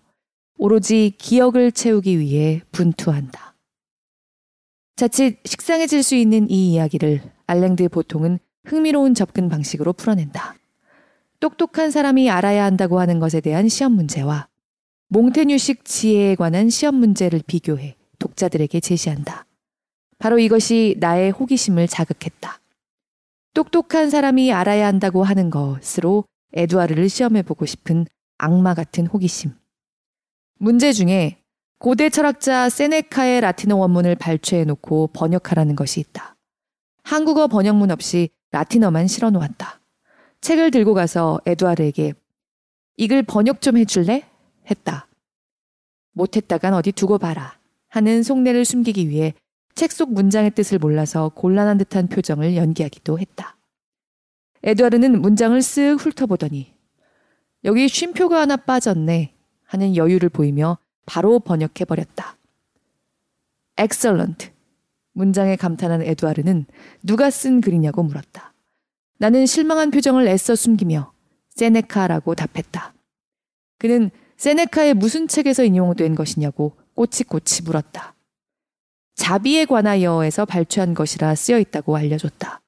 오로지 0.56 1.12
기억을 1.18 1.72
채우기 1.72 2.18
위해 2.18 2.62
분투한다. 2.72 3.54
자칫 4.96 5.40
식상해질 5.44 6.02
수 6.02 6.14
있는 6.14 6.48
이 6.48 6.72
이야기를 6.72 7.33
알랭드 7.46 7.88
보통은 7.88 8.38
흥미로운 8.64 9.14
접근 9.14 9.48
방식으로 9.48 9.92
풀어낸다. 9.92 10.54
똑똑한 11.40 11.90
사람이 11.90 12.30
알아야 12.30 12.64
한다고 12.64 13.00
하는 13.00 13.18
것에 13.18 13.40
대한 13.40 13.68
시험 13.68 13.92
문제와 13.92 14.48
몽테뉴식 15.08 15.84
지혜에 15.84 16.34
관한 16.34 16.70
시험 16.70 16.94
문제를 16.96 17.42
비교해 17.46 17.96
독자들에게 18.18 18.80
제시한다. 18.80 19.46
바로 20.18 20.38
이것이 20.38 20.96
나의 20.98 21.30
호기심을 21.30 21.88
자극했다. 21.88 22.60
똑똑한 23.52 24.10
사람이 24.10 24.52
알아야 24.52 24.86
한다고 24.86 25.22
하는 25.22 25.50
것으로 25.50 26.24
에두아르를 26.54 27.08
시험해보고 27.08 27.66
싶은 27.66 28.06
악마 28.38 28.74
같은 28.74 29.06
호기심. 29.06 29.52
문제 30.58 30.92
중에 30.92 31.38
고대 31.78 32.08
철학자 32.08 32.68
세네카의 32.68 33.42
라틴어 33.42 33.76
원문을 33.76 34.14
발췌해 34.14 34.64
놓고 34.64 35.08
번역하라는 35.08 35.76
것이 35.76 36.00
있다. 36.00 36.33
한국어 37.04 37.46
번역문 37.46 37.90
없이 37.90 38.30
라틴어만 38.50 39.06
실어 39.06 39.30
놓았다. 39.30 39.80
책을 40.40 40.70
들고 40.70 40.94
가서 40.94 41.40
에두아르에게 41.46 42.14
이글 42.96 43.22
번역 43.24 43.60
좀 43.60 43.76
해줄래? 43.76 44.28
했다. 44.70 45.06
못했다간 46.12 46.74
어디 46.74 46.92
두고 46.92 47.18
봐라. 47.18 47.58
하는 47.88 48.22
속내를 48.22 48.64
숨기기 48.64 49.08
위해 49.08 49.34
책 49.74 49.92
속 49.92 50.12
문장의 50.12 50.52
뜻을 50.52 50.78
몰라서 50.78 51.30
곤란한 51.34 51.78
듯한 51.78 52.06
표정을 52.08 52.56
연기하기도 52.56 53.18
했다. 53.18 53.56
에드와르는 54.62 55.20
문장을 55.20 55.58
쓱 55.58 55.98
훑어보더니 55.98 56.72
여기 57.64 57.88
쉼표가 57.88 58.40
하나 58.40 58.56
빠졌네 58.56 59.34
하는 59.64 59.96
여유를 59.96 60.28
보이며 60.30 60.78
바로 61.06 61.38
번역해버렸다. 61.40 62.36
excellent. 63.78 64.53
문장에 65.14 65.56
감탄한 65.56 66.02
에드와르는 66.02 66.66
누가 67.02 67.30
쓴 67.30 67.60
글이냐고 67.60 68.02
물었다. 68.02 68.52
나는 69.18 69.46
실망한 69.46 69.90
표정을 69.90 70.28
애써 70.28 70.54
숨기며 70.54 71.12
세네카라고 71.54 72.34
답했다. 72.34 72.94
그는 73.78 74.10
세네카의 74.36 74.94
무슨 74.94 75.28
책에서 75.28 75.64
인용된 75.64 76.14
것이냐고 76.14 76.76
꼬치꼬치 76.94 77.62
물었다. 77.62 78.14
자비에 79.14 79.64
관하여에서 79.64 80.44
발췌한 80.44 80.94
것이라 80.94 81.34
쓰여 81.36 81.58
있다고 81.60 81.96
알려줬다. 81.96 82.60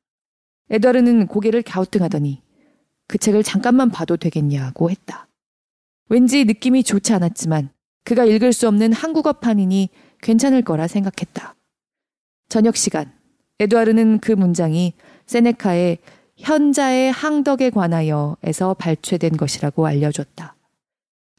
에드와르는 0.71 1.27
고개를 1.27 1.63
갸우뚱하더니 1.63 2.43
그 3.09 3.19
책을 3.19 3.43
잠깐만 3.43 3.91
봐도 3.91 4.17
되겠냐고 4.17 4.91
했다. 4.91 5.29
왠지 6.09 6.45
느낌이 6.45 6.85
좋지 6.85 7.13
않았지만 7.13 7.71
그가 8.05 8.25
읽을 8.25 8.53
수 8.53 8.69
없는 8.69 8.93
한국어판이니 8.93 9.91
괜찮을 10.23 10.63
거라 10.63 10.87
생각했다. 10.87 11.56
저녁 12.49 12.77
시간, 12.77 13.13
에드와르는 13.59 14.21
그 14.21 14.33
문장이 14.33 14.95
세네카의 15.27 15.99
현자의 16.37 17.11
항덕에 17.13 17.71
관하여에서 17.71 18.75
발췌된 18.75 19.37
것이라고 19.37 19.87
알려줬다. 19.87 20.57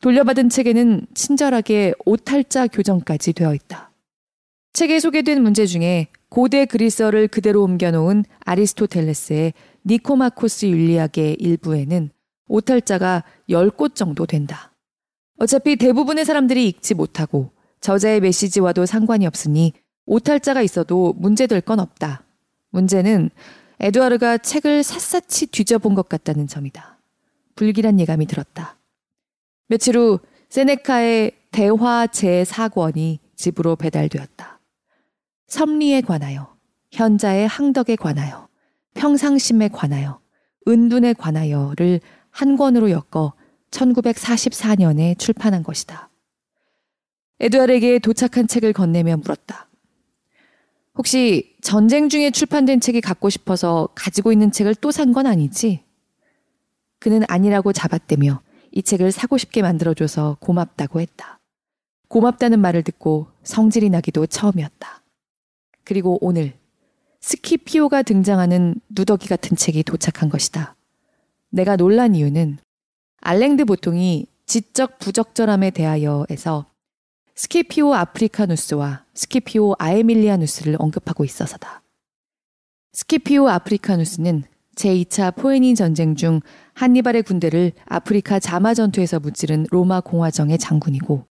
돌려받은 0.02 0.50
책에는 0.50 1.08
친절하게 1.14 1.94
오탈자 2.06 2.68
교정까지 2.68 3.34
되어 3.34 3.54
있다. 3.54 3.92
책에 4.74 5.00
소개된 5.00 5.42
문제 5.42 5.66
중에 5.66 6.08
고대 6.30 6.66
그리스어를 6.66 7.28
그대로 7.28 7.64
옮겨놓은 7.64 8.26
아리스토텔레스의 8.42 9.54
니코마코스 9.86 10.66
윤리학의 10.68 11.38
일부에는 11.40 12.12
오탈자가 12.48 13.24
10곳 13.50 13.96
정도 13.96 14.26
된다. 14.26 14.74
어차피 15.40 15.78
대부분의 15.78 16.26
사람들이 16.26 16.68
읽지 16.68 16.94
못하고 16.94 17.52
저자의 17.80 18.20
메시지와도 18.20 18.86
상관이 18.86 19.26
없으니 19.26 19.74
오탈자가 20.08 20.62
있어도 20.64 21.14
문제될 21.18 21.62
건 21.62 21.80
없다. 21.80 22.24
문제는 22.72 23.30
에드와르가 23.80 24.40
책을 24.40 24.82
샅샅이 24.82 25.48
뒤져본 25.48 25.94
것 25.94 26.10
같다는 26.10 26.48
점이다. 26.48 26.98
불길한 27.56 28.00
예감이 28.00 28.26
들었다. 28.26 28.78
며칠 29.68 29.98
후 29.98 30.20
세네카의 30.50 31.32
대화 31.52 32.08
제4권이 32.08 33.20
집으로 33.36 33.76
배달되었다. 33.76 34.60
섭리에 35.48 36.02
관하여, 36.02 36.56
현자의 36.92 37.48
항덕에 37.48 37.96
관하여, 37.96 38.48
평상심에 38.96 39.70
관하여, 39.70 40.20
은둔에 40.68 41.14
관하여를 41.14 42.00
한 42.32 42.58
권으로 42.58 42.92
엮어 42.92 43.34
1944년에 43.72 45.18
출판한 45.18 45.64
것이다. 45.64 46.10
에드와르에게 47.40 48.00
도착한 48.00 48.48
책을 48.48 48.74
건네며 48.74 49.18
물었다. 49.18 49.67
혹시 50.98 51.56
전쟁 51.62 52.10
중에 52.10 52.32
출판된 52.32 52.80
책이 52.80 53.02
갖고 53.02 53.30
싶어서 53.30 53.90
가지고 53.96 54.32
있는 54.32 54.52
책을 54.52 54.76
또 54.76 54.90
산 54.92 55.14
건 55.14 55.28
아니지? 55.28 55.84
그는 57.00 57.24
아니라고 57.28 57.74
잡아떼며 57.74 58.42
이 58.72 58.82
책을 58.82 59.12
사고 59.12 59.38
싶게 59.38 59.62
만들어줘서 59.62 60.38
고맙다고 60.40 61.00
했다. 61.02 61.40
고맙다는 62.08 62.60
말을 62.60 62.84
듣고 62.84 63.28
성질이 63.44 63.90
나기도 63.90 64.26
처음이었다. 64.26 65.04
그리고 65.84 66.18
오늘 66.22 66.54
스키피오가 67.22 68.02
등장하는 68.02 68.76
누더기 68.90 69.28
같은 69.28 69.56
책이 69.58 69.84
도착한 69.84 70.30
것이다. 70.30 70.76
내가 71.50 71.76
놀란 71.76 72.16
이유는 72.16 72.58
알랭드 73.22 73.66
보통이 73.66 74.28
지적 74.46 75.00
부적절함에 75.00 75.72
대하여에서 75.72 76.66
스키피오 77.40 77.94
아프리카누스와 77.94 79.06
스키피오 79.14 79.76
아에밀리아누스를 79.78 80.76
언급하고 80.80 81.24
있어서다. 81.24 81.84
스키피오 82.94 83.48
아프리카누스는 83.48 84.44
제2차 84.74 85.36
포에니 85.36 85.76
전쟁 85.76 86.16
중 86.16 86.42
한니발의 86.74 87.22
군대를 87.22 87.74
아프리카 87.86 88.40
자마 88.40 88.74
전투에서 88.74 89.20
무찌른 89.20 89.68
로마 89.70 90.02
공화정의 90.02 90.58
장군이고 90.58 91.28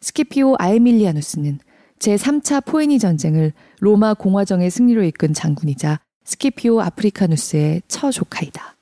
스키피오 0.00 0.56
아에밀리아누스는 0.58 1.60
제3차 2.00 2.66
포에니 2.66 2.98
전쟁을 2.98 3.52
로마 3.78 4.14
공화정의 4.14 4.68
승리로 4.68 5.04
이끈 5.04 5.32
장군이자 5.32 6.00
스키피오 6.24 6.80
아프리카누스의 6.80 7.82
처조카이다. 7.86 8.76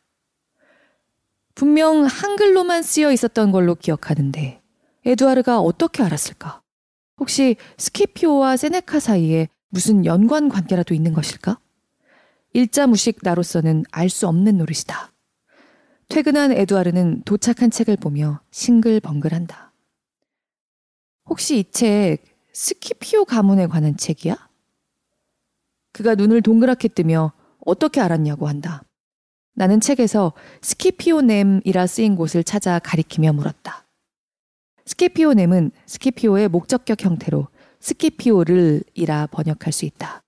분명 1.54 2.06
한글로만 2.06 2.82
쓰여 2.82 3.12
있었던 3.12 3.52
걸로 3.52 3.74
기억하는데 3.74 4.63
에두아르가 5.04 5.60
어떻게 5.60 6.02
알았을까? 6.02 6.62
혹시 7.18 7.56
스키피오와 7.78 8.56
세네카 8.56 9.00
사이에 9.00 9.48
무슨 9.68 10.04
연관 10.04 10.48
관계라도 10.48 10.94
있는 10.94 11.12
것일까? 11.12 11.58
일자무식 12.52 13.18
나로서는 13.22 13.84
알 13.90 14.08
수 14.08 14.28
없는 14.28 14.58
노릇이다. 14.58 15.12
퇴근한 16.08 16.52
에두아르는 16.52 17.22
도착한 17.24 17.70
책을 17.70 17.96
보며 17.96 18.40
싱글벙글한다. 18.50 19.72
혹시 21.26 21.58
이 21.58 21.64
책 21.70 22.18
스키피오 22.52 23.24
가문에 23.24 23.66
관한 23.66 23.96
책이야? 23.96 24.36
그가 25.92 26.14
눈을 26.14 26.40
동그랗게 26.42 26.88
뜨며 26.88 27.32
어떻게 27.58 28.00
알았냐고 28.00 28.46
한다. 28.46 28.84
나는 29.54 29.80
책에서 29.80 30.32
스키피오넴이라 30.62 31.86
쓰인 31.86 32.14
곳을 32.16 32.44
찾아 32.44 32.78
가리키며 32.78 33.32
물었다. 33.32 33.83
스키피오넴은 34.86 35.70
스키피오의 35.86 36.48
목적격 36.48 37.02
형태로 37.04 37.48
스키피오를이라 37.80 39.28
번역할 39.28 39.72
수 39.72 39.84
있다. 39.84 40.22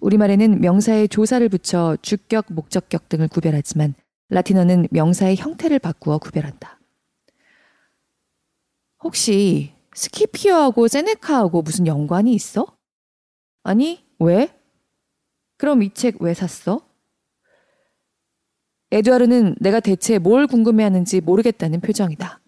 우리말에는 0.00 0.60
명사에 0.60 1.06
조사를 1.06 1.48
붙여 1.48 1.96
주격, 2.02 2.46
목적격 2.48 3.08
등을 3.08 3.28
구별하지만 3.28 3.94
라틴어는 4.30 4.88
명사의 4.90 5.36
형태를 5.36 5.78
바꾸어 5.78 6.18
구별한다. 6.18 6.80
혹시 9.02 9.72
스키피오하고 9.94 10.88
세네카하고 10.88 11.62
무슨 11.62 11.86
연관이 11.86 12.32
있어? 12.34 12.66
아니, 13.62 14.04
왜? 14.18 14.48
그럼 15.58 15.82
이 15.82 15.90
책 15.92 16.16
왜 16.20 16.32
샀어? 16.34 16.80
에드와르는 18.92 19.56
내가 19.60 19.80
대체 19.80 20.18
뭘 20.18 20.46
궁금해하는지 20.46 21.20
모르겠다는 21.20 21.80
표정이다. 21.80 22.40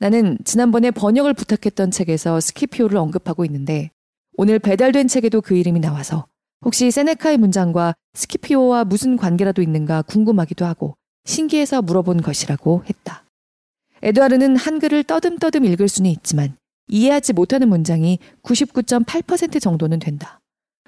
나는 0.00 0.38
지난번에 0.44 0.90
번역을 0.90 1.34
부탁했던 1.34 1.90
책에서 1.90 2.40
스키피오를 2.40 2.96
언급하고 2.96 3.44
있는데 3.44 3.90
오늘 4.38 4.58
배달된 4.58 5.08
책에도 5.08 5.42
그 5.42 5.54
이름이 5.54 5.78
나와서 5.80 6.26
혹시 6.64 6.90
세네카의 6.90 7.36
문장과 7.36 7.94
스키피오와 8.14 8.84
무슨 8.84 9.18
관계라도 9.18 9.60
있는가 9.60 10.00
궁금하기도 10.02 10.64
하고 10.64 10.96
신기해서 11.26 11.82
물어본 11.82 12.22
것이라고 12.22 12.82
했다. 12.88 13.24
에드와르는 14.02 14.56
한글을 14.56 15.04
떠듬떠듬 15.04 15.66
읽을 15.66 15.86
수는 15.86 16.10
있지만 16.10 16.56
이해하지 16.88 17.34
못하는 17.34 17.68
문장이 17.68 18.18
99.8% 18.42 19.60
정도는 19.60 19.98
된다. 19.98 20.40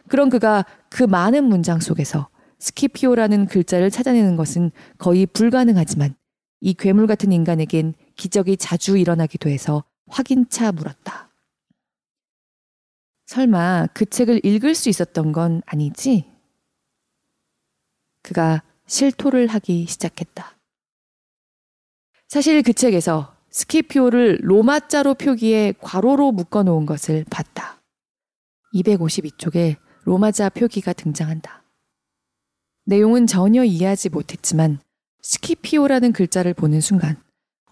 그런 0.08 0.30
그가 0.30 0.64
그 0.88 1.02
많은 1.02 1.44
문장 1.44 1.80
속에서 1.80 2.28
스키피오라는 2.60 3.44
글자를 3.44 3.90
찾아내는 3.90 4.36
것은 4.36 4.70
거의 4.96 5.26
불가능하지만 5.26 6.14
이 6.62 6.72
괴물 6.72 7.06
같은 7.06 7.30
인간에겐 7.30 7.92
기적이 8.16 8.56
자주 8.56 8.96
일어나기도 8.96 9.48
해서 9.48 9.84
확인차 10.08 10.72
물었다. 10.72 11.30
설마 13.26 13.88
그 13.94 14.04
책을 14.04 14.44
읽을 14.44 14.74
수 14.74 14.88
있었던 14.88 15.32
건 15.32 15.62
아니지? 15.66 16.30
그가 18.22 18.62
실토를 18.86 19.46
하기 19.46 19.86
시작했다. 19.86 20.58
사실 22.28 22.62
그 22.62 22.72
책에서 22.72 23.36
스키피오를 23.50 24.38
로마자로 24.42 25.14
표기에 25.14 25.72
괄호로 25.80 26.32
묶어 26.32 26.62
놓은 26.62 26.86
것을 26.86 27.24
봤다. 27.30 27.82
252쪽에 28.74 29.76
로마자 30.04 30.48
표기가 30.48 30.92
등장한다. 30.92 31.62
내용은 32.84 33.26
전혀 33.26 33.64
이해하지 33.64 34.08
못했지만 34.08 34.80
스키피오라는 35.22 36.12
글자를 36.12 36.54
보는 36.54 36.80
순간 36.80 37.22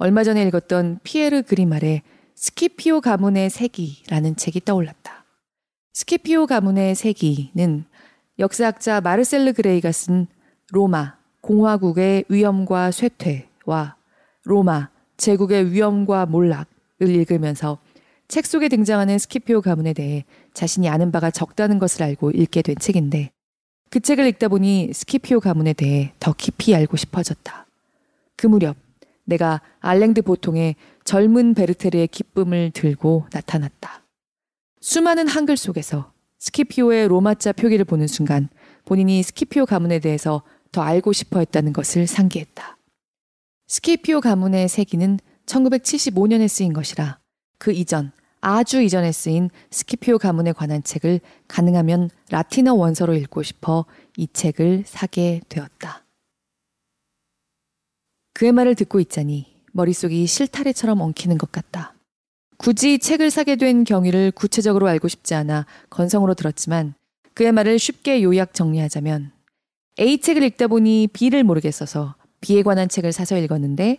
얼마 0.02 0.24
전에 0.24 0.42
읽었던 0.44 1.00
피에르 1.02 1.42
그리말의 1.42 2.00
스키피오 2.34 3.02
가문의 3.02 3.50
세기라는 3.50 4.34
책이 4.34 4.62
떠올랐다. 4.64 5.26
스키피오 5.92 6.46
가문의 6.46 6.94
세기는 6.94 7.84
역사학자 8.38 9.02
마르셀 9.02 9.39
르 9.39 9.52
글레이가 9.52 9.92
쓴 9.92 10.26
로마 10.70 11.18
공화국의 11.42 12.24
위엄과 12.30 12.92
쇠퇴와 12.92 13.96
로마 14.44 14.88
제국의 15.18 15.70
위엄과 15.72 16.24
몰락을 16.24 16.66
읽으면서 17.02 17.76
책 18.26 18.46
속에 18.46 18.70
등장하는 18.70 19.18
스키피오 19.18 19.60
가문에 19.60 19.92
대해 19.92 20.24
자신이 20.54 20.88
아는 20.88 21.12
바가 21.12 21.30
적다는 21.30 21.78
것을 21.78 22.04
알고 22.04 22.30
읽게 22.30 22.62
된 22.62 22.76
책인데 22.76 23.32
그 23.90 24.00
책을 24.00 24.26
읽다 24.28 24.48
보니 24.48 24.94
스키피오 24.94 25.40
가문에 25.40 25.74
대해 25.74 26.14
더 26.18 26.32
깊이 26.32 26.74
알고 26.74 26.96
싶어졌다. 26.96 27.66
그 28.38 28.46
무렵 28.46 28.76
내가 29.24 29.60
알랭드 29.80 30.22
보통의 30.22 30.76
젊은 31.04 31.54
베르테르의 31.54 32.08
기쁨을 32.08 32.70
들고 32.72 33.26
나타났다. 33.32 34.04
수많은 34.80 35.28
한글 35.28 35.56
속에서 35.56 36.12
스키피오의 36.38 37.08
로마자 37.08 37.52
표기를 37.52 37.84
보는 37.84 38.06
순간 38.06 38.48
본인이 38.84 39.22
스키피오 39.22 39.66
가문에 39.66 39.98
대해서 39.98 40.42
더 40.72 40.82
알고 40.82 41.12
싶어 41.12 41.38
했다는 41.40 41.72
것을 41.72 42.06
상기했다. 42.06 42.78
스키피오 43.68 44.20
가문의 44.20 44.68
세기는 44.68 45.18
1975년에 45.46 46.48
쓰인 46.48 46.72
것이라 46.72 47.18
그 47.58 47.72
이전 47.72 48.12
아주 48.40 48.80
이전에 48.80 49.12
쓰인 49.12 49.50
스키피오 49.70 50.18
가문에 50.18 50.52
관한 50.52 50.82
책을 50.82 51.20
가능하면 51.46 52.10
라틴어 52.30 52.74
원서로 52.74 53.14
읽고 53.14 53.42
싶어 53.42 53.84
이 54.16 54.28
책을 54.32 54.84
사게 54.86 55.40
되었다. 55.48 56.04
그의 58.40 58.52
말을 58.52 58.74
듣고 58.74 59.00
있자니 59.00 59.54
머릿속이 59.72 60.26
실타래처럼 60.26 61.02
엉키는 61.02 61.36
것 61.36 61.52
같다. 61.52 61.92
굳이 62.56 62.98
책을 62.98 63.30
사게 63.30 63.56
된 63.56 63.84
경위를 63.84 64.30
구체적으로 64.30 64.88
알고 64.88 65.08
싶지 65.08 65.34
않아 65.34 65.66
건성으로 65.90 66.32
들었지만 66.32 66.94
그의 67.34 67.52
말을 67.52 67.78
쉽게 67.78 68.22
요약 68.22 68.54
정리하자면 68.54 69.32
A 70.00 70.16
책을 70.22 70.42
읽다 70.42 70.68
보니 70.68 71.08
B를 71.12 71.44
모르겠어서 71.44 72.14
B에 72.40 72.62
관한 72.62 72.88
책을 72.88 73.12
사서 73.12 73.36
읽었는데 73.36 73.98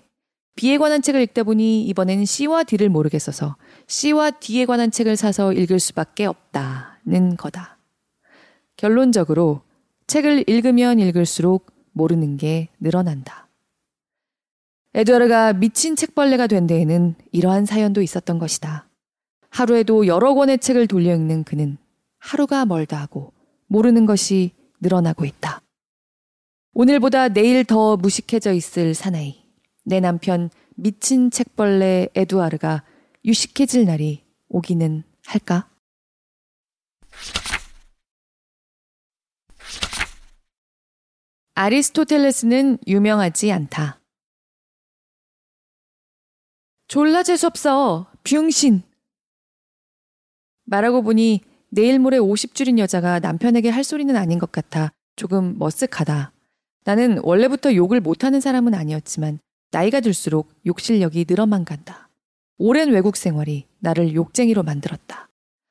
B에 0.56 0.80
관한 0.80 1.04
책을 1.04 1.22
읽다 1.22 1.44
보니 1.44 1.86
이번엔 1.86 2.26
C와 2.26 2.64
D를 2.64 2.90
모르겠어서 2.90 3.58
C와 3.86 4.32
D에 4.32 4.66
관한 4.66 4.90
책을 4.90 5.18
사서 5.18 5.54
읽을 5.54 5.80
수밖에 5.80 6.26
없다는 6.26 7.38
거다. 7.38 7.78
결론적으로 8.76 9.62
책을 10.08 10.46
읽으면 10.50 10.98
읽을수록 10.98 11.72
모르는 11.92 12.38
게 12.38 12.70
늘어난다. 12.80 13.51
에드와르가 14.94 15.54
미친 15.54 15.96
책벌레가 15.96 16.48
된 16.48 16.68
데에는 16.68 17.16
이러한 17.32 17.66
사연도 17.66 18.02
있었던 18.02 18.40
것이다. 18.40 18.90
하루에도 19.50 20.06
여러 20.08 20.34
권의 20.34 20.60
책을 20.60 20.88
돌려 20.88 21.16
읽는 21.16 21.44
그는 21.46 21.78
하루가 22.20 22.66
멀다 22.66 22.98
하고 23.00 23.34
모르는 23.68 24.06
것이 24.06 24.52
늘어나고 24.82 25.24
있다. 25.26 25.62
오늘보다 26.74 27.30
내일 27.30 27.64
더 27.64 27.96
무식해져 27.96 28.54
있을 28.54 28.94
사나이. 28.94 29.42
내 29.84 30.00
남편 30.00 30.50
미친 30.76 31.32
책벌레 31.32 32.10
에두아르가 32.16 32.84
유식해질 33.24 33.86
날이 33.86 34.24
오기는 34.50 35.04
할까? 35.26 35.70
아리스토텔레스는 41.56 42.80
유명하지 42.88 43.52
않다. 43.52 44.01
졸라 46.92 47.24
재수없어. 47.24 48.08
병신. 48.26 48.82
말하고 50.66 51.04
보니 51.04 51.40
내일 51.70 52.00
모레 52.00 52.18
50줄인 52.18 52.80
여자가 52.80 53.20
남편에게 53.20 53.70
할 53.70 53.86
소리는 53.86 54.14
아닌 54.18 54.40
것 54.40 54.52
같아 54.52 54.92
조금 55.16 55.58
머쓱하다. 55.58 56.32
나는 56.84 57.22
원래부터 57.24 57.76
욕을 57.76 58.02
못하는 58.02 58.42
사람은 58.42 58.74
아니었지만 58.74 59.40
나이가 59.72 60.02
들수록 60.02 60.50
욕 60.66 60.82
실력이 60.82 61.28
늘어만 61.30 61.64
간다. 61.64 62.10
오랜 62.58 62.90
외국 62.90 63.16
생활이 63.16 63.68
나를 63.80 64.14
욕쟁이로 64.14 64.62
만들었다. 64.64 65.30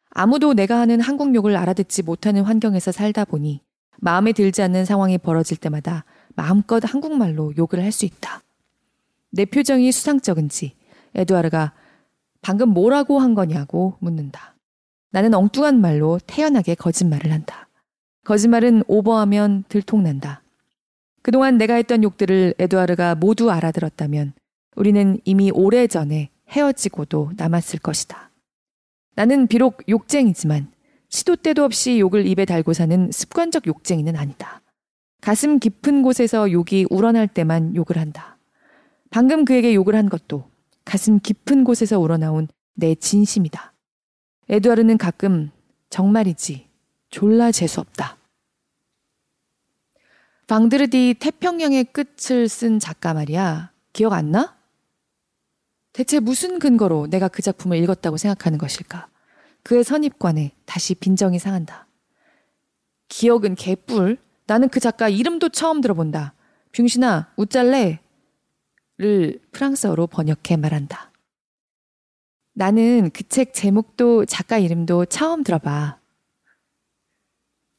아무도 0.08 0.54
내가 0.54 0.80
하는 0.80 1.02
한국 1.02 1.34
욕을 1.34 1.54
알아듣지 1.54 2.02
못하는 2.02 2.44
환경에서 2.44 2.92
살다 2.92 3.26
보니 3.26 3.60
마음에 3.98 4.32
들지 4.32 4.62
않는 4.62 4.86
상황이 4.86 5.18
벌어질 5.18 5.58
때마다 5.58 6.06
마음껏 6.34 6.82
한국말로 6.82 7.52
욕을 7.58 7.82
할 7.82 7.92
수 7.92 8.06
있다. 8.06 8.40
내 9.32 9.44
표정이 9.44 9.92
수상쩍은지 9.92 10.79
에드와르가 11.14 11.72
방금 12.42 12.70
뭐라고 12.70 13.18
한 13.18 13.34
거냐고 13.34 13.96
묻는다. 14.00 14.54
나는 15.10 15.34
엉뚱한 15.34 15.80
말로 15.80 16.18
태연하게 16.26 16.74
거짓말을 16.74 17.32
한다. 17.32 17.68
거짓말은 18.24 18.84
오버하면 18.86 19.64
들통난다. 19.68 20.42
그동안 21.22 21.58
내가 21.58 21.74
했던 21.74 22.02
욕들을 22.02 22.54
에드와르가 22.58 23.14
모두 23.14 23.50
알아들었다면 23.50 24.32
우리는 24.76 25.18
이미 25.24 25.50
오래전에 25.50 26.30
헤어지고도 26.48 27.32
남았을 27.36 27.80
것이다. 27.80 28.30
나는 29.16 29.46
비록 29.46 29.82
욕쟁이지만 29.88 30.70
시도 31.08 31.36
때도 31.36 31.64
없이 31.64 31.98
욕을 31.98 32.26
입에 32.26 32.44
달고 32.44 32.72
사는 32.72 33.10
습관적 33.10 33.66
욕쟁이는 33.66 34.16
아니다. 34.16 34.62
가슴 35.20 35.58
깊은 35.58 36.02
곳에서 36.02 36.50
욕이 36.50 36.86
우러날 36.88 37.26
때만 37.28 37.74
욕을 37.74 37.98
한다. 37.98 38.38
방금 39.10 39.44
그에게 39.44 39.74
욕을 39.74 39.96
한 39.96 40.08
것도 40.08 40.44
가슴 40.84 41.18
깊은 41.20 41.64
곳에서 41.64 41.98
우러나온 41.98 42.48
내 42.74 42.94
진심이다. 42.94 43.72
에드와르는 44.48 44.98
가끔 44.98 45.50
정말이지 45.90 46.68
졸라 47.10 47.52
재수없다. 47.52 48.16
방드르디 50.46 51.14
태평양의 51.20 51.84
끝을 51.84 52.48
쓴 52.48 52.78
작가 52.80 53.14
말이야. 53.14 53.70
기억 53.92 54.12
안 54.12 54.32
나? 54.32 54.56
대체 55.92 56.18
무슨 56.18 56.58
근거로 56.58 57.06
내가 57.08 57.28
그 57.28 57.42
작품을 57.42 57.76
읽었다고 57.78 58.16
생각하는 58.16 58.58
것일까? 58.58 59.08
그의 59.62 59.84
선입관에 59.84 60.52
다시 60.64 60.94
빈정이 60.94 61.38
상한다. 61.38 61.86
기억은 63.08 63.54
개뿔. 63.54 64.18
나는 64.46 64.68
그 64.68 64.80
작가 64.80 65.08
이름도 65.08 65.50
처음 65.50 65.80
들어본다. 65.80 66.34
빙신아, 66.72 67.32
우짤래? 67.36 68.00
를 69.00 69.40
프랑스어로 69.52 70.08
번역해 70.08 70.58
말한다. 70.58 71.10
나는 72.52 73.08
그 73.14 73.24
책 73.24 73.54
제목도 73.54 74.26
작가 74.26 74.58
이름도 74.58 75.06
처음 75.06 75.42
들어봐. 75.42 75.98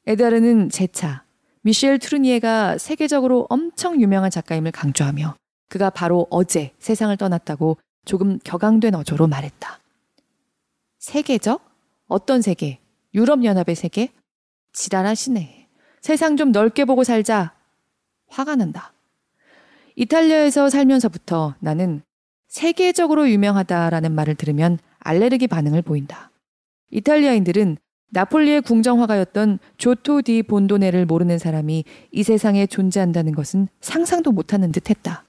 에드아르는 0.07 0.69
재차 0.69 1.24
미셸 1.61 1.99
트루니에가 1.99 2.80
세계적으로 2.80 3.45
엄청 3.51 4.01
유명한 4.01 4.32
작가임을 4.32 4.72
강조하며 4.72 5.36
그가 5.69 5.91
바로 5.91 6.26
어제 6.32 6.74
세상을 6.80 7.15
떠났다고 7.17 7.78
조금 8.03 8.39
격앙된 8.39 8.95
어조로 8.95 9.28
말했다. 9.28 9.80
세계적? 10.97 11.63
어떤 12.07 12.41
세계? 12.41 12.80
유럽연합의 13.13 13.76
세계? 13.76 14.11
지랄하시네. 14.74 15.67
세상 16.01 16.36
좀 16.36 16.51
넓게 16.51 16.86
보고 16.86 17.03
살자. 17.03 17.53
화가 18.30 18.55
난다. 18.55 18.93
이탈리아에서 19.96 20.70
살면서부터 20.70 21.56
나는 21.60 22.02
세계적으로 22.48 23.30
유명하다라는 23.30 24.14
말을 24.14 24.36
들으면 24.36 24.78
알레르기 25.00 25.48
반응을 25.48 25.82
보인다. 25.82 26.32
이탈리아인들은 26.89 27.78
나폴리의 28.10 28.62
궁정화가였던 28.64 29.60
조토 29.78 30.22
디 30.22 30.44
본도네를 30.44 31.06
모르는 31.06 31.38
사람이 31.38 31.86
이 32.12 32.24
세상에 32.24 32.68
존재한다는 32.68 33.34
것은 33.34 33.70
상상도 33.80 34.32
못하는 34.34 34.72
듯 34.72 34.89
했다. 34.89 35.24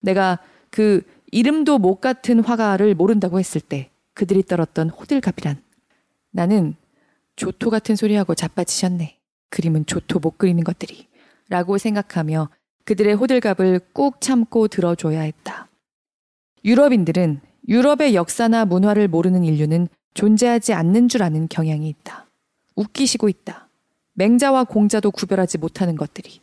내가 0.00 0.40
그 0.70 1.02
이름도 1.30 1.78
못 1.78 2.00
같은 2.00 2.40
화가를 2.40 2.94
모른다고 2.96 3.38
했을 3.38 3.60
때 3.60 3.90
그들이 4.14 4.42
떨었던 4.42 4.90
호들갑이란 4.90 5.62
나는 6.32 6.74
조토 7.36 7.70
같은 7.70 7.94
소리하고 7.96 8.34
자빠지셨네. 8.34 9.18
그림은 9.50 9.86
조토 9.86 10.18
못 10.18 10.38
그리는 10.38 10.62
것들이. 10.64 11.08
라고 11.48 11.78
생각하며 11.78 12.48
그들의 12.84 13.14
호들갑을 13.14 13.80
꾹 13.92 14.20
참고 14.20 14.68
들어줘야 14.68 15.20
했다. 15.22 15.68
유럽인들은 16.64 17.40
유럽의 17.68 18.14
역사나 18.14 18.64
문화를 18.66 19.08
모르는 19.08 19.44
인류는 19.44 19.88
존재하지 20.14 20.72
않는 20.72 21.08
줄 21.08 21.22
아는 21.22 21.48
경향이 21.48 21.88
있다. 21.88 22.26
웃기시고 22.76 23.28
있다. 23.28 23.68
맹자와 24.14 24.64
공자도 24.64 25.10
구별하지 25.10 25.58
못하는 25.58 25.96
것들이. 25.96 26.40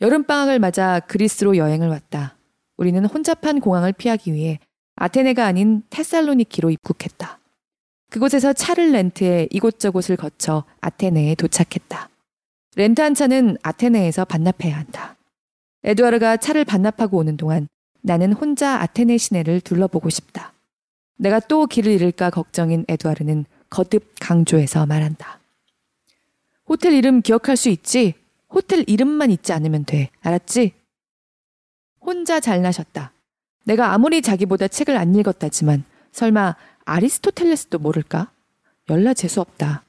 여름방학을 0.00 0.58
맞아 0.58 1.00
그리스로 1.00 1.56
여행을 1.56 1.88
왔다. 1.88 2.36
우리는 2.76 3.04
혼잡한 3.04 3.60
공항을 3.60 3.92
피하기 3.92 4.32
위해 4.32 4.58
아테네가 4.96 5.44
아닌 5.44 5.82
테살로니키로 5.90 6.70
입국했다. 6.70 7.38
그곳에서 8.10 8.52
차를 8.52 8.92
렌트해 8.92 9.48
이곳저곳을 9.50 10.16
거쳐 10.16 10.64
아테네에 10.80 11.34
도착했다. 11.34 12.10
렌트 12.74 13.00
한 13.00 13.14
차는 13.14 13.58
아테네에서 13.62 14.24
반납해야 14.24 14.76
한다. 14.76 15.16
에드와르가 15.84 16.38
차를 16.38 16.64
반납하고 16.64 17.18
오는 17.18 17.36
동안 17.36 17.68
나는 18.00 18.32
혼자 18.32 18.80
아테네 18.80 19.18
시내를 19.18 19.60
둘러보고 19.60 20.10
싶다. 20.10 20.52
내가 21.16 21.38
또 21.40 21.66
길을 21.66 21.92
잃을까 21.92 22.30
걱정인 22.30 22.84
에드와르는 22.88 23.44
거듭 23.68 24.14
강조해서 24.20 24.86
말한다. 24.86 25.40
호텔 26.66 26.94
이름 26.94 27.20
기억할 27.20 27.56
수 27.56 27.68
있지? 27.68 28.14
호텔 28.48 28.84
이름만 28.86 29.30
잊지 29.30 29.52
않으면 29.52 29.84
돼. 29.84 30.10
알았지? 30.20 30.72
혼자 32.00 32.40
잘나셨다. 32.40 33.12
내가 33.64 33.92
아무리 33.92 34.22
자기보다 34.22 34.68
책을 34.68 34.96
안 34.96 35.14
읽었다지만 35.14 35.84
설마 36.10 36.56
아리스토텔레스도 36.84 37.78
모를까? 37.78 38.30
열나 38.90 39.14
재수없다. 39.14 39.84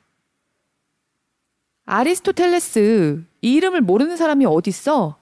아리스토텔레스 1.93 3.23
이 3.43 3.53
이름을 3.53 3.81
모르는 3.81 4.17
사람이 4.17 4.47
어딨어? 4.47 5.15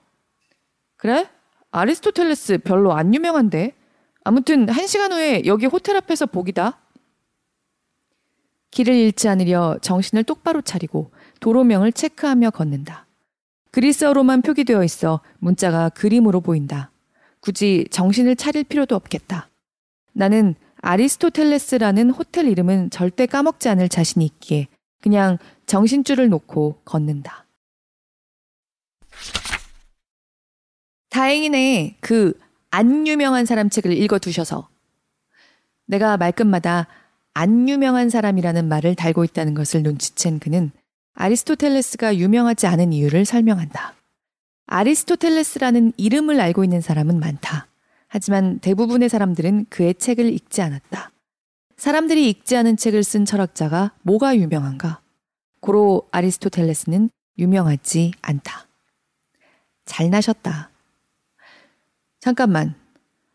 그래? 0.95 1.27
아리스토텔레스 1.71 2.59
별로 2.59 2.93
안 2.93 3.13
유명한데. 3.13 3.73
아무튼 4.23 4.69
한 4.69 4.87
시간 4.87 5.11
후에 5.11 5.41
여기 5.45 5.65
호텔 5.65 5.97
앞에서 5.97 6.27
보기다. 6.27 6.79
길을 8.69 8.93
잃지 8.93 9.27
않으려 9.27 9.79
정신을 9.81 10.23
똑바로 10.23 10.61
차리고 10.61 11.11
도로명을 11.41 11.91
체크하며 11.91 12.51
걷는다. 12.51 13.05
그리스어로만 13.71 14.41
표기되어 14.41 14.81
있어 14.85 15.19
문자가 15.39 15.89
그림으로 15.89 16.39
보인다. 16.39 16.91
굳이 17.41 17.85
정신을 17.91 18.37
차릴 18.37 18.63
필요도 18.63 18.95
없겠다. 18.95 19.49
나는 20.13 20.55
아리스토텔레스라는 20.77 22.11
호텔 22.11 22.47
이름은 22.47 22.91
절대 22.91 23.25
까먹지 23.25 23.67
않을 23.67 23.89
자신이 23.89 24.23
있기에 24.23 24.67
그냥 25.01 25.37
정신줄을 25.71 26.29
놓고 26.29 26.81
걷는다. 26.83 27.45
다행이네. 31.09 31.97
그 32.01 32.33
안 32.71 33.05
유명한 33.05 33.45
사람 33.45 33.69
책을 33.69 33.91
읽어 33.91 34.17
두셔서. 34.17 34.69
내가 35.85 36.15
말끝마다 36.15 36.87
안 37.33 37.67
유명한 37.67 38.09
사람이라는 38.09 38.67
말을 38.67 38.95
달고 38.95 39.25
있다는 39.25 39.53
것을 39.53 39.83
눈치챈 39.83 40.39
그는 40.39 40.71
아리스토텔레스가 41.13 42.15
유명하지 42.15 42.67
않은 42.67 42.93
이유를 42.93 43.25
설명한다. 43.25 43.93
아리스토텔레스라는 44.67 45.91
이름을 45.97 46.39
알고 46.39 46.63
있는 46.63 46.79
사람은 46.79 47.19
많다. 47.19 47.67
하지만 48.07 48.59
대부분의 48.59 49.09
사람들은 49.09 49.65
그의 49.69 49.95
책을 49.95 50.31
읽지 50.31 50.61
않았다. 50.61 51.11
사람들이 51.75 52.29
읽지 52.29 52.55
않은 52.55 52.77
책을 52.77 53.03
쓴 53.03 53.25
철학자가 53.25 53.91
뭐가 54.03 54.37
유명한가? 54.37 55.00
고로 55.61 56.07
아리스토텔레스는 56.11 57.09
유명하지 57.37 58.11
않다. 58.21 58.67
잘 59.85 60.09
나셨다. 60.09 60.69
잠깐만. 62.19 62.75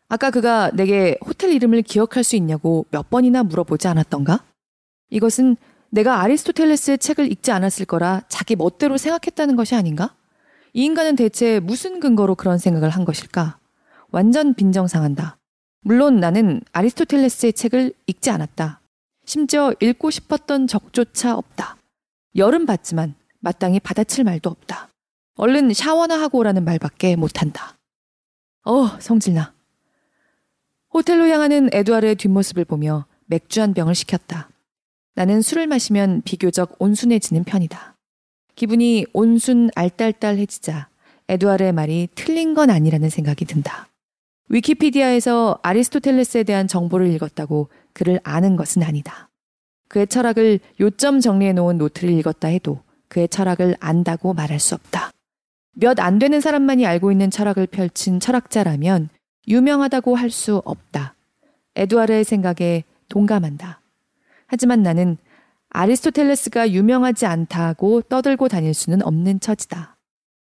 아까 0.09 0.29
그가 0.31 0.71
내게 0.71 1.17
호텔 1.25 1.51
이름을 1.51 1.81
기억할 1.81 2.23
수 2.23 2.35
있냐고 2.35 2.85
몇 2.91 3.09
번이나 3.09 3.43
물어보지 3.43 3.87
않았던가? 3.87 4.43
이것은 5.09 5.57
내가 5.89 6.21
아리스토텔레스의 6.21 6.97
책을 6.97 7.31
읽지 7.31 7.51
않았을 7.51 7.85
거라 7.85 8.21
자기 8.27 8.55
멋대로 8.55 8.97
생각했다는 8.97 9.55
것이 9.55 9.75
아닌가? 9.75 10.13
이 10.73 10.83
인간은 10.83 11.15
대체 11.15 11.59
무슨 11.59 11.99
근거로 11.99 12.35
그런 12.35 12.57
생각을 12.57 12.89
한 12.89 13.05
것일까? 13.05 13.57
완전 14.11 14.53
빈정상한다. 14.53 15.37
물론 15.81 16.19
나는 16.19 16.61
아리스토텔레스의 16.73 17.53
책을 17.53 17.93
읽지 18.07 18.29
않았다. 18.29 18.81
심지어 19.25 19.73
읽고 19.79 20.09
싶었던 20.09 20.67
적조차 20.67 21.35
없다. 21.35 21.76
열은 22.37 22.65
받지만 22.65 23.15
마땅히 23.39 23.79
받아칠 23.79 24.23
말도 24.23 24.49
없다. 24.49 24.89
얼른 25.35 25.73
샤워나 25.73 26.21
하고 26.21 26.39
오라는 26.39 26.63
말밖에 26.63 27.15
못한다. 27.15 27.77
어, 28.63 28.87
성질나. 28.99 29.53
호텔로 30.93 31.27
향하는 31.27 31.69
에드와르의 31.71 32.15
뒷모습을 32.15 32.65
보며 32.65 33.05
맥주 33.25 33.61
한 33.61 33.73
병을 33.73 33.95
시켰다. 33.95 34.49
나는 35.15 35.41
술을 35.41 35.67
마시면 35.67 36.21
비교적 36.23 36.75
온순해지는 36.79 37.43
편이다. 37.43 37.95
기분이 38.55 39.05
온순 39.13 39.69
알딸딸해지자 39.75 40.89
에드와르의 41.29 41.73
말이 41.73 42.07
틀린 42.15 42.53
건 42.53 42.69
아니라는 42.69 43.09
생각이 43.09 43.45
든다. 43.45 43.89
위키피디아에서 44.49 45.59
아리스토텔레스에 45.61 46.43
대한 46.43 46.67
정보를 46.67 47.11
읽었다고 47.13 47.69
그를 47.93 48.19
아는 48.23 48.55
것은 48.55 48.83
아니다. 48.83 49.26
그의 49.87 50.07
철학을 50.07 50.59
요점 50.79 51.19
정리해 51.19 51.53
놓은 51.53 51.77
노트를 51.77 52.09
읽었다 52.09 52.47
해도 52.49 52.81
그의 53.07 53.27
철학을 53.29 53.75
안다고 53.79 54.33
말할 54.33 54.59
수 54.59 54.75
없다. 54.75 55.11
몇 55.73 55.99
안 55.99 56.19
되는 56.19 56.41
사람만이 56.41 56.85
알고 56.85 57.11
있는 57.11 57.29
철학을 57.29 57.67
펼친 57.67 58.19
철학자라면 58.19 59.09
유명하다고 59.47 60.15
할 60.15 60.29
수 60.31 60.61
없다. 60.65 61.15
에드와르의 61.75 62.23
생각에 62.23 62.83
동감한다. 63.09 63.79
하지만 64.47 64.81
나는 64.83 65.17
아리스토텔레스가 65.69 66.71
유명하지 66.71 67.25
않다고 67.25 68.01
떠들고 68.03 68.47
다닐 68.47 68.73
수는 68.73 69.01
없는 69.03 69.39
처지다. 69.39 69.95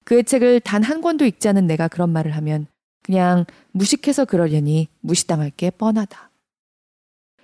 그의 0.05 0.23
책을 0.23 0.61
단 0.61 0.83
한 0.83 1.01
권도 1.01 1.25
읽지 1.25 1.49
않은 1.49 1.67
내가 1.67 1.87
그런 1.87 2.09
말을 2.11 2.35
하면 2.37 2.67
그냥 3.03 3.45
무식해서 3.71 4.25
그러려니 4.25 4.87
무시당할 5.01 5.51
게 5.51 5.69
뻔하다. 5.69 6.29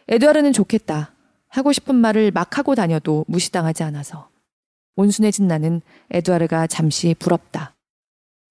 에드와르는 0.08 0.54
좋겠다. 0.54 1.13
하고 1.54 1.72
싶은 1.72 1.94
말을 1.94 2.32
막 2.32 2.58
하고 2.58 2.74
다녀도 2.74 3.26
무시당하지 3.28 3.84
않아서. 3.84 4.30
온순해진 4.96 5.48
나는 5.48 5.82
에드와르가 6.10 6.66
잠시 6.66 7.16
부럽다. 7.18 7.76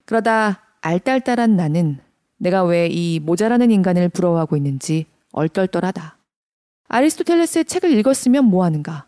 그러다 0.07 0.63
알딸딸한 0.83 1.57
나는 1.57 1.99
내가 2.39 2.63
왜 2.65 2.89
이 2.89 3.19
모자라는 3.21 3.73
인간을 3.73 4.09
부러워하고 4.09 4.57
있는지 4.57 5.07
얼떨떨하다. 5.33 6.17
아리스토텔레스의 6.89 7.65
책을 7.65 7.91
읽었으면 7.91 8.45
뭐하는가? 8.45 9.07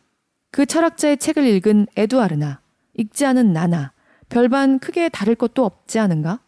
그 0.51 0.67
철학자의 0.67 1.19
책을 1.19 1.47
읽은 1.47 1.87
에두아르나, 1.97 2.61
읽지 2.95 3.27
않은 3.27 3.53
나나, 3.53 3.93
별반 4.29 4.81
크게 4.81 5.09
다를 5.09 5.37
것도 5.37 5.65
없지 5.65 6.01
않은가? 6.01 6.41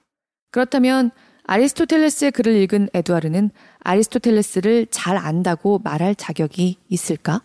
그렇다면 0.51 1.11
아리스토텔레스의 1.45 2.33
글을 2.33 2.57
읽은 2.63 2.89
에두아르는 2.93 3.51
아리스토텔레스를 3.87 4.89
잘 4.91 5.17
안다고 5.17 5.79
말할 5.79 6.15
자격이 6.17 6.79
있을까? 6.89 7.43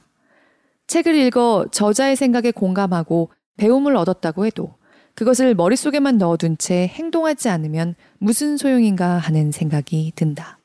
책을 0.87 1.15
읽어 1.15 1.67
저자의 1.71 2.15
생각에 2.15 2.51
공감하고 2.51 3.31
배움을 3.57 3.95
얻었다고 3.95 4.45
해도 4.45 4.75
그것을 5.13 5.53
머릿속에만 5.53 6.17
넣어둔 6.17 6.57
채 6.57 6.87
행동하지 6.87 7.49
않으면 7.49 7.95
무슨 8.17 8.57
소용인가 8.57 9.17
하는 9.17 9.51
생각이 9.51 10.13
든다. 10.15 10.57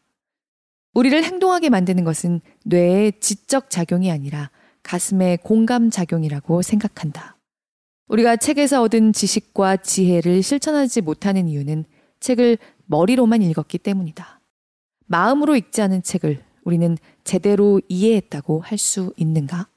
우리를 0.95 1.23
행동하게 1.23 1.69
만드는 1.69 2.05
것은 2.05 2.41
뇌의 2.65 3.21
지적 3.21 3.69
작용이 3.69 4.11
아니라 4.11 4.51
가슴의 4.83 5.39
공감 5.39 5.91
작용이라고 5.91 6.63
생각한다. 6.63 7.37
우리가 8.09 8.37
책에서 8.37 8.81
얻은 8.83 9.13
지식과 9.13 9.79
지혜를 9.79 10.43
실천하지 10.43 11.03
못하는 11.03 11.49
이유는 11.49 11.85
책을 12.21 12.57
머리로만 12.87 13.43
읽었기 13.43 13.79
때문이다. 13.79 14.36
마음으로 15.07 15.57
읽지 15.57 15.83
않은 15.83 16.03
책을 16.03 16.43
우리는 16.65 16.97
제대로 17.25 17.81
이해했다고 17.89 18.61
할 18.61 18.79
수 18.79 19.13
있는가? 19.17 19.69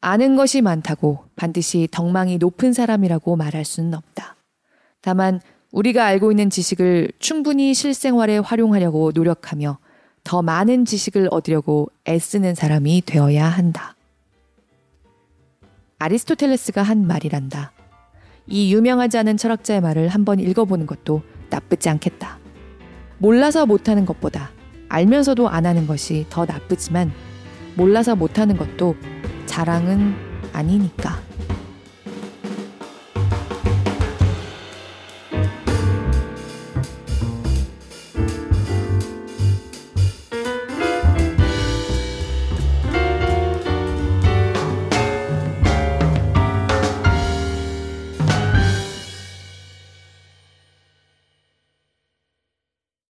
아는 0.00 0.36
것이 0.36 0.62
많다고 0.62 1.24
반드시 1.34 1.88
덕망이 1.90 2.38
높은 2.38 2.72
사람이라고 2.72 3.34
말할 3.34 3.64
수는 3.64 3.94
없다. 3.94 4.36
다만 5.00 5.40
우리가 5.72 6.06
알고 6.06 6.30
있는 6.30 6.50
지식을 6.50 7.12
충분히 7.18 7.74
실생활에 7.74 8.38
활용하려고 8.38 9.10
노력하며 9.12 9.78
더 10.24 10.42
많은 10.42 10.84
지식을 10.84 11.28
얻으려고 11.30 11.90
애쓰는 12.06 12.54
사람이 12.54 13.02
되어야 13.06 13.48
한다. 13.48 13.96
아리스토텔레스가 15.98 16.82
한 16.82 17.06
말이란다. 17.06 17.72
이 18.46 18.72
유명하지 18.72 19.18
않은 19.18 19.36
철학자의 19.36 19.80
말을 19.80 20.08
한번 20.08 20.38
읽어보는 20.38 20.86
것도 20.86 21.22
나쁘지 21.50 21.88
않겠다. 21.88 22.38
몰라서 23.18 23.66
못하는 23.66 24.06
것보다 24.06 24.50
알면서도 24.88 25.48
안 25.48 25.66
하는 25.66 25.86
것이 25.86 26.26
더 26.30 26.46
나쁘지만 26.46 27.12
몰라서 27.74 28.16
못하는 28.16 28.56
것도 28.56 28.96
자랑은 29.46 30.14
아니니까. 30.52 31.27